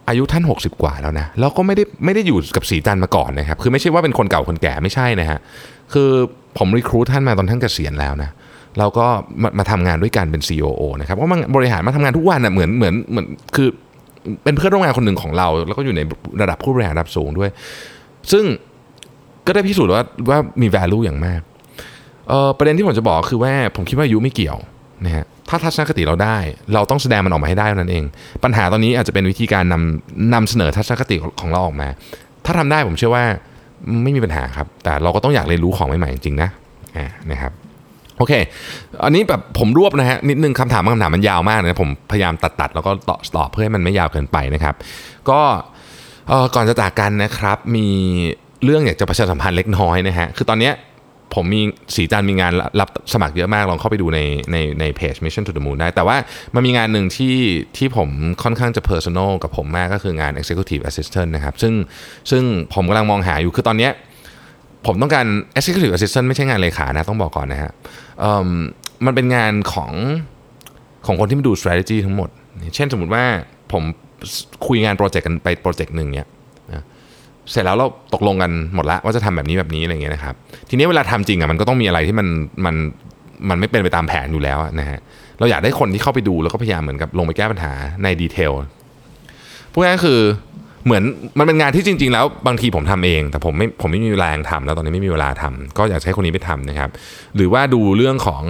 [0.09, 5.39] อายุท่าน 60 กว่าแล้วนะแล้วก็ไม่ได้ไม่ได้อยู่กับสีจันมาก่อนนะครับคือไม่ใช่ว่าเป็นคนเก่าคนแก่ไม่ใช่นะฮะ
[5.93, 6.11] คือ
[6.59, 8.31] ผมรีครูท่านมาตอนท่านเกษียณแล้วนะ
[8.79, 9.07] เราก็
[9.43, 13.27] มามาทำงานด้วยกันเป็น COO นะครับเพราะมันบริหารมาทำงานทุกวันนะเหมือนเหมือนเหมือน
[13.57, 13.69] คือ
[14.45, 16.01] เป็นเพื่อนร่วมงานคนหนึ่งของเรา แล้วก็อยู่ใน
[16.43, 17.51] ระดับผู้บริหารระดับสูงด้วย
[18.33, 18.45] ซึ่ง
[19.47, 21.41] ก็ได้พิสูจน์ว่าว่ามี value อย่างมาก
[22.59, 24.59] ประเด็นที่ผมจะบอกคือว่าผมคิดว่าอายุไม่เกี่ยว
[25.05, 26.39] นะฮะถ้าทัศนคติเราได้
[26.75, 28.05] เราต้องแสดงมันออกมาให้ได้นั่นเอง
[28.45, 31.89] ปัญหาตอนนี้อาจจะเป็นวิธีการนำนำเสนอทัศนคติของเราออกมา
[32.45, 33.25] ถ้าทำได้ผมเชื่อว่า
[34.05, 36.49] ไม่มีปัญหาครับ แต่เราก็ต้องอยากเรียนรู้ของใหม่ๆจริงๆนะ
[37.31, 37.53] นะครับ
[38.19, 38.33] โอเค
[39.05, 44.75] อันนี้แบบผมรวบนะฮะนิดนึงคำถามบางคำถามมันยาวมากนะผมพยายามตัดตัดแล้วก็ตอบตอบเพื่อให้มันไม่ยาวเกินไปนะครับ
[45.31, 45.41] ก็
[46.55, 47.87] ก่อนจะจากกันนะครับมี
[48.65, 50.71] เรื่องอยากจะประชาสัมพันธ์เล็กน้อยนะฮะคือตอนนี้
[51.35, 51.63] ผมมี
[51.95, 54.21] สีจันมีงานรับสมัครเยอะมากลองเข้าไปดูใน
[54.53, 56.17] ในในเพจ Mission to the Moon ได้ แต่ว่า
[56.55, 57.37] มันมีงานหนึ่งที่
[57.77, 58.09] ที่ผม
[58.43, 61.75] ค่อนข้างจะ personal กับผมมากก็คืองาน executive assistant นะครับ ซึ่ง
[62.31, 62.43] ซึ่ง
[62.75, 63.89] ผมกำลังมองหาอยู่คือตอนนี้
[64.87, 65.27] ผมต้องการ
[65.59, 67.73] executive assistant ไม่ใช่งานเลขานะ ต้องบอกก่อนนะฮะ
[69.07, 69.93] มันเป็นงานของ
[71.07, 72.29] ของคนที่มาดู strategy ทั้งหมด
[72.75, 73.25] เช่นสมมติว่า
[73.73, 73.83] ผม
[74.67, 76.27] คุยงานโปรเจกต์กันไปโปรเจกต์หนึ่งเนี่ย
[77.51, 80.35] เสร็จแล้วเราตกลงกันหมดแล้วว่าจะทำแบบนี้แบบนี้อะไรเงี้ยนะครับ
[80.71, 82.29] ทีนี้เวลาทำจริงอะมันก็ต้องมีอะไรที่มัน
[82.65, 82.75] มัน
[83.49, 84.99] มันไม่เป็นไปตามแผนอยู่แล้วนะฮะ
[85.39, 87.73] เราอยากได้คนที่เข้าไปดูแล้วก็พยายามเหมือนกับลงไปแก้ปัญหา
[88.03, 88.53] ในดีเทล
[89.73, 90.21] พวกนั้คือ
[90.85, 91.03] เหมือน
[91.39, 96.91] มันเป็นงานที่จริง ๆ แล้วบางทีผมทำเอง แต่ผมไม่ผมไม่มีเวลาทำแล้วตอนนี้ไม่มีเวลาทำก็อยากใช้คนนี้ไปทำนะครับ
[97.37, 98.43] หรือว่าดูเรื่องของ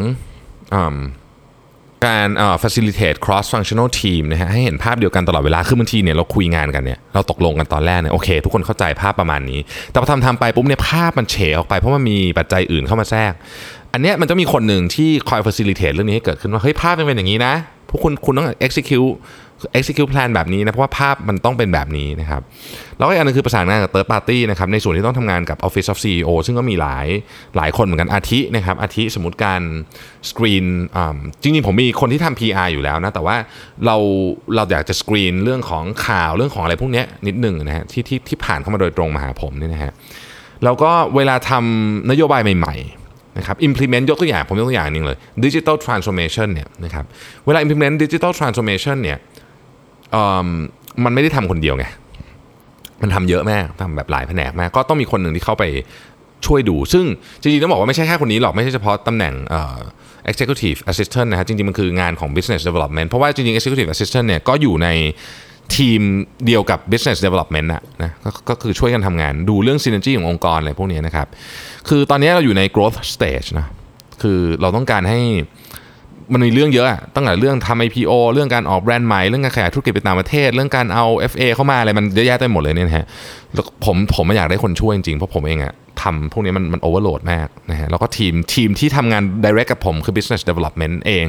[2.06, 13.32] การเอ่อ facilitate cross functional team นะฮะให้เห็นภาพเดียวกันตลอดเวลา คือบางทีเนี่ยเราคุยงานกันเนี่ยเราตกลงกันตอนแรกเนี่ยโอเค ทุกคนเข้าใจภาพประมาณนี้ แต่พอทำทำไปปุ๊บเนี่ยภาพมันเฉออกไปเพราะมันมีปัจจัยอื่นเข้ามาแทรก
[13.92, 17.54] อันเนี้ยมันจะมีคนหนึ่งที่คอย facilitate เรื่องนี้ให้เกิดขึ้นว่าเฮ้ยภาพมันเป็นอย่างนี้นะ
[17.88, 19.10] พวกคุณคุณต้อง execute
[19.78, 22.42] execute plan แบบนี้นะ เพราะว่าภาพมันต้องเป็นแบบนี้นะครับ
[22.98, 27.06] แล้วก็อีกอันนึงคือประสานงานกับ third party นะครับ ในส่วนที่ต้องทำงานกับ Office of CEO ซึ่งก็มีหลาย
[27.56, 29.60] หลายคนเหมือนกันอาทินะครับ อาทิสมมติการ
[30.30, 30.66] สกรีน
[31.42, 33.36] จริงๆ ผมมีคนที่ทำ PR อยู่แล้วนะ แต่ว่า
[33.86, 33.96] เรา
[34.54, 39.92] เราอยากจะสกรีนเรื่องของข่าวเรื่องของอะไรพวกนี้นิดหนึ่งนะฮะที่ที่ที่ผ่านเข้ามาโดยตรงมาหาผมเนี่ยนะฮะ
[40.64, 47.04] แล้วก็เวลาทำนโยบายใหม่ๆนะครับ implement ยกตัวอย่างผมยกตัวอย่างนึงเลย digital transformation เนี่ยนะครับ
[47.46, 49.18] เวลา implement digital transformation เนี่ย
[51.04, 51.84] มันไม่ได้ทำคนเดียวไง
[53.02, 55.64] มันทำเยอะมากทำแบบหลายแผนกมาก ก็ต้องมีคนหนึ่งที่เข้าไป
[56.46, 57.04] ช่วยดู ซึ่ง
[57.40, 59.34] จริงๆต้องบอกว่าไม่ใช่แค่คนนี้หรอก ไม่ใช่เฉพาะตำแหน่ง
[60.30, 64.88] executive assistant นะฮะจริงๆ มันคืองานของ business development เพราะว่าจริงๆ executive assistant เนี่ยก็อยู่ใน
[65.76, 66.00] ทีม
[66.46, 68.10] เดียวกับ business development นะนะ
[68.48, 71.26] ก็คือช่วยกันทำงานดูเรื่อง synergy ขององค์กรอะไรพวกนี้นะครับ
[71.88, 73.66] คือตอนนี้เราอยู่ใน growth stage นะ
[74.22, 75.20] คือเราต้องการให้
[76.32, 83.06] มันมีเรื่องเยอะอะตั้งแต่เรื่องทำ IPO เรื่องการออกแบรนด์ใหม่ เรื่องการขยายธุรกิจไปต่างประเทศ เรื่องการเอา FA เข้ามาอะไรมันเยอะแยะไปหมดเลยเนี่ยฮะ
[83.84, 91.26] ผมผมไม่อยากได้คนช่วยจริงๆ เพราะผมเองอะทำพวกนี้มันมันโอเวอร์โหลดมากนะฮะแล้วก็ทีมทีมที่ทำงาน direct กับผมคือ business development เอง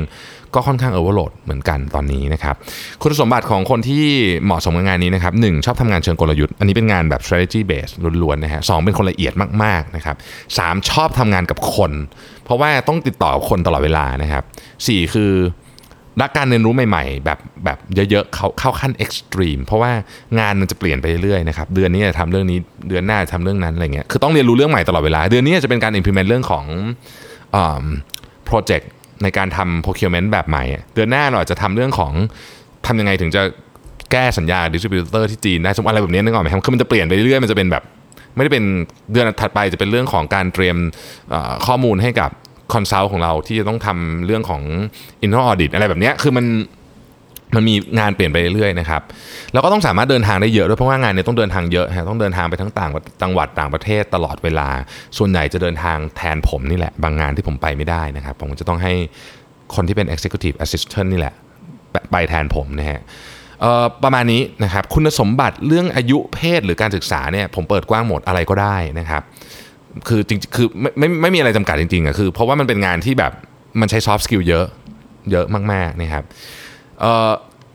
[0.56, 2.56] ก็ค่อนข้างโอเวอร์โหลดเหมือนกันตอนนี้นะครับ
[3.02, 4.06] คุณสมบัติของคนที่
[4.46, 7.94] เหมาะสมกับงานนี้นะครับหชอบทำงานเชิงกลยุทธ์ อันนี้เป็นงานแบบ strategy based
[8.24, 9.34] ล้วนๆนะฮะสเป็นคนละเอียด
[9.64, 10.16] มากๆนะครับ
[10.58, 11.92] สชอบทำงานกับคน
[12.46, 14.44] เพราะว่าต้องติดต่อกับคนตลอดเวลานะครับ
[14.88, 15.34] สี่คือ
[16.22, 19.92] รักการเรียนรู้ใหม่ๆ แบบแบบเยอะๆเขาเข้าขั้นเอ็กซ์ตรีมเพราะว่า
[20.40, 22.58] งานมันจะเปลี่ยนไปเรื่อยๆนะครับเดือนนี้จะทำเรื่องนี้
[22.90, 26.66] เดือนหน้าจะทำเรื่องนั้นอะไรเงี้ยคือต้องเรียนรู้เรื่องใหม่ตลอดเวลา เดือนนี้จะเป็นการ implement เรื่องของ
[28.46, 28.90] โปรเจกต์
[29.24, 30.64] ในการทำ procurement แบบใหม่
[30.94, 32.12] เดือนหน้าเราจะทำเรื่องของ
[32.88, 33.42] ทำยังไงถึงจะ
[34.12, 37.84] แก้สัญญา distributor ที่จีนได้สมอะไรแบบนี้นึกออกไหมครับคือมันจะเปลี่ยนไปเรื่อยๆมันจะเป็นแบบ
[38.36, 38.64] ไม่ได้เป็น
[39.12, 40.78] เดือนถัดไปจะเป็นเรื่องของการเตรียม
[41.66, 42.30] ข้อมูลให้กับ
[42.74, 44.62] consult ของเราที่จะต้องทำเรื่องของ
[45.24, 46.46] internal audit อะไรแบบนี้คือมัน
[47.56, 49.02] มันมีงานเปลี่ยนไปเรื่อยๆนะครับ
[49.54, 52.92] แล้วก็ต้องสามารถเดินทางได้เยอะด้วยเพราะว่างานเนี่ยต้องเดินทางเยอะฮะต้องเดินทางไปทั้งต่าง
[53.22, 54.70] จังหวัดต่างประเทศตลอดเวลา
[55.18, 58.94] ส่วนใหญ่จะเดินทางแทนผมนี่แหละ บางงานที่ผมไปไม่ได้นะครับ ผมจะต้องให้
[59.76, 61.34] คนที่เป็น executive assistant นี่แหละ
[62.12, 63.02] ไปแทนผมนะฮะ
[64.04, 69.22] ประมาณนี้นะครับคุณสมบัติเรื่องอายุเพศหรือการศึกษาเนี่ยผมเปิดกว้างหมดอะไรก็ได้นะครับ
[70.08, 73.32] คือจริงคือไม่ไม่ไม่มีอะไรจำกัดจริงๆอะคือเพราะว่ามันเป็นงานที่แบบ
[73.80, 74.66] มันใช้ soft skill เยอะ
[75.32, 76.24] เยอะมากๆนะครับ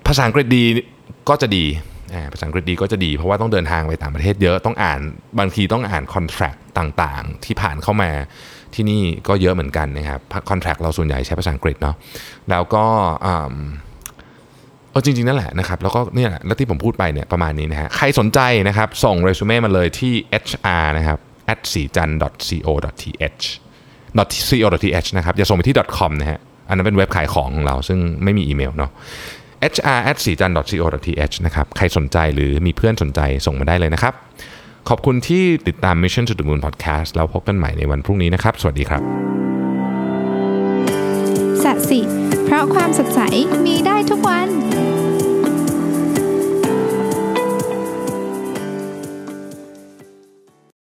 [0.06, 0.64] ภาษาอังกฤษดี
[1.28, 1.64] ก็จะดี
[2.32, 5.00] ภาษาอังกฤษดีก็จะดีเพราะว่าต้องเดินทางไปต่างประเทศเยอะต้องอ่าน
[5.38, 8.10] บางทีต้องอ่านคอนแทรคต่างๆ ที่ผ่านเข้ามา
[8.74, 10.20] ที่นี่ก็เยอะเหมือนกันนะครับ
[10.50, 11.96] คอนแทรคเราส่วนใหญ่ใช้ภาษาอังกฤษเนาะ
[12.50, 12.84] แล้วก็
[13.22, 13.28] เอ
[14.98, 20.12] อจริงๆนั่นแหละนะครับแล้วก็เนี่ยแล้วที่ผมพูดไปเนี่ยประมาณนี้นะฮะใครสนใจนะครับ ส่งเรซูเม่มาเลยที่
[20.42, 21.18] hr นะครับ
[21.52, 22.10] at สีจัน
[22.48, 23.44] co.th
[24.48, 28.90] .co.th นะครับอย่าส่งไปที่ .com นะฮะ อันนั้นเป็นเว็บขายของของเราซึ่งไม่มีอีเมลเนาะ
[29.72, 34.14] hr at สีจัน co.th นะครับ ใครสนใจหรือมีเพื่อนสนใจส่งมาได้เลยนะครับ
[34.88, 39.02] ขอบคุณที่ติดตาม Mission to the Moon Podcast แล้วพบกันใหม่ในวันพรุ่งนี้นะครับ สวัสดีครับ
[41.62, 42.00] สัสิ
[42.44, 43.20] เพราะความสดใส
[43.66, 44.48] มีได้ทุกวัน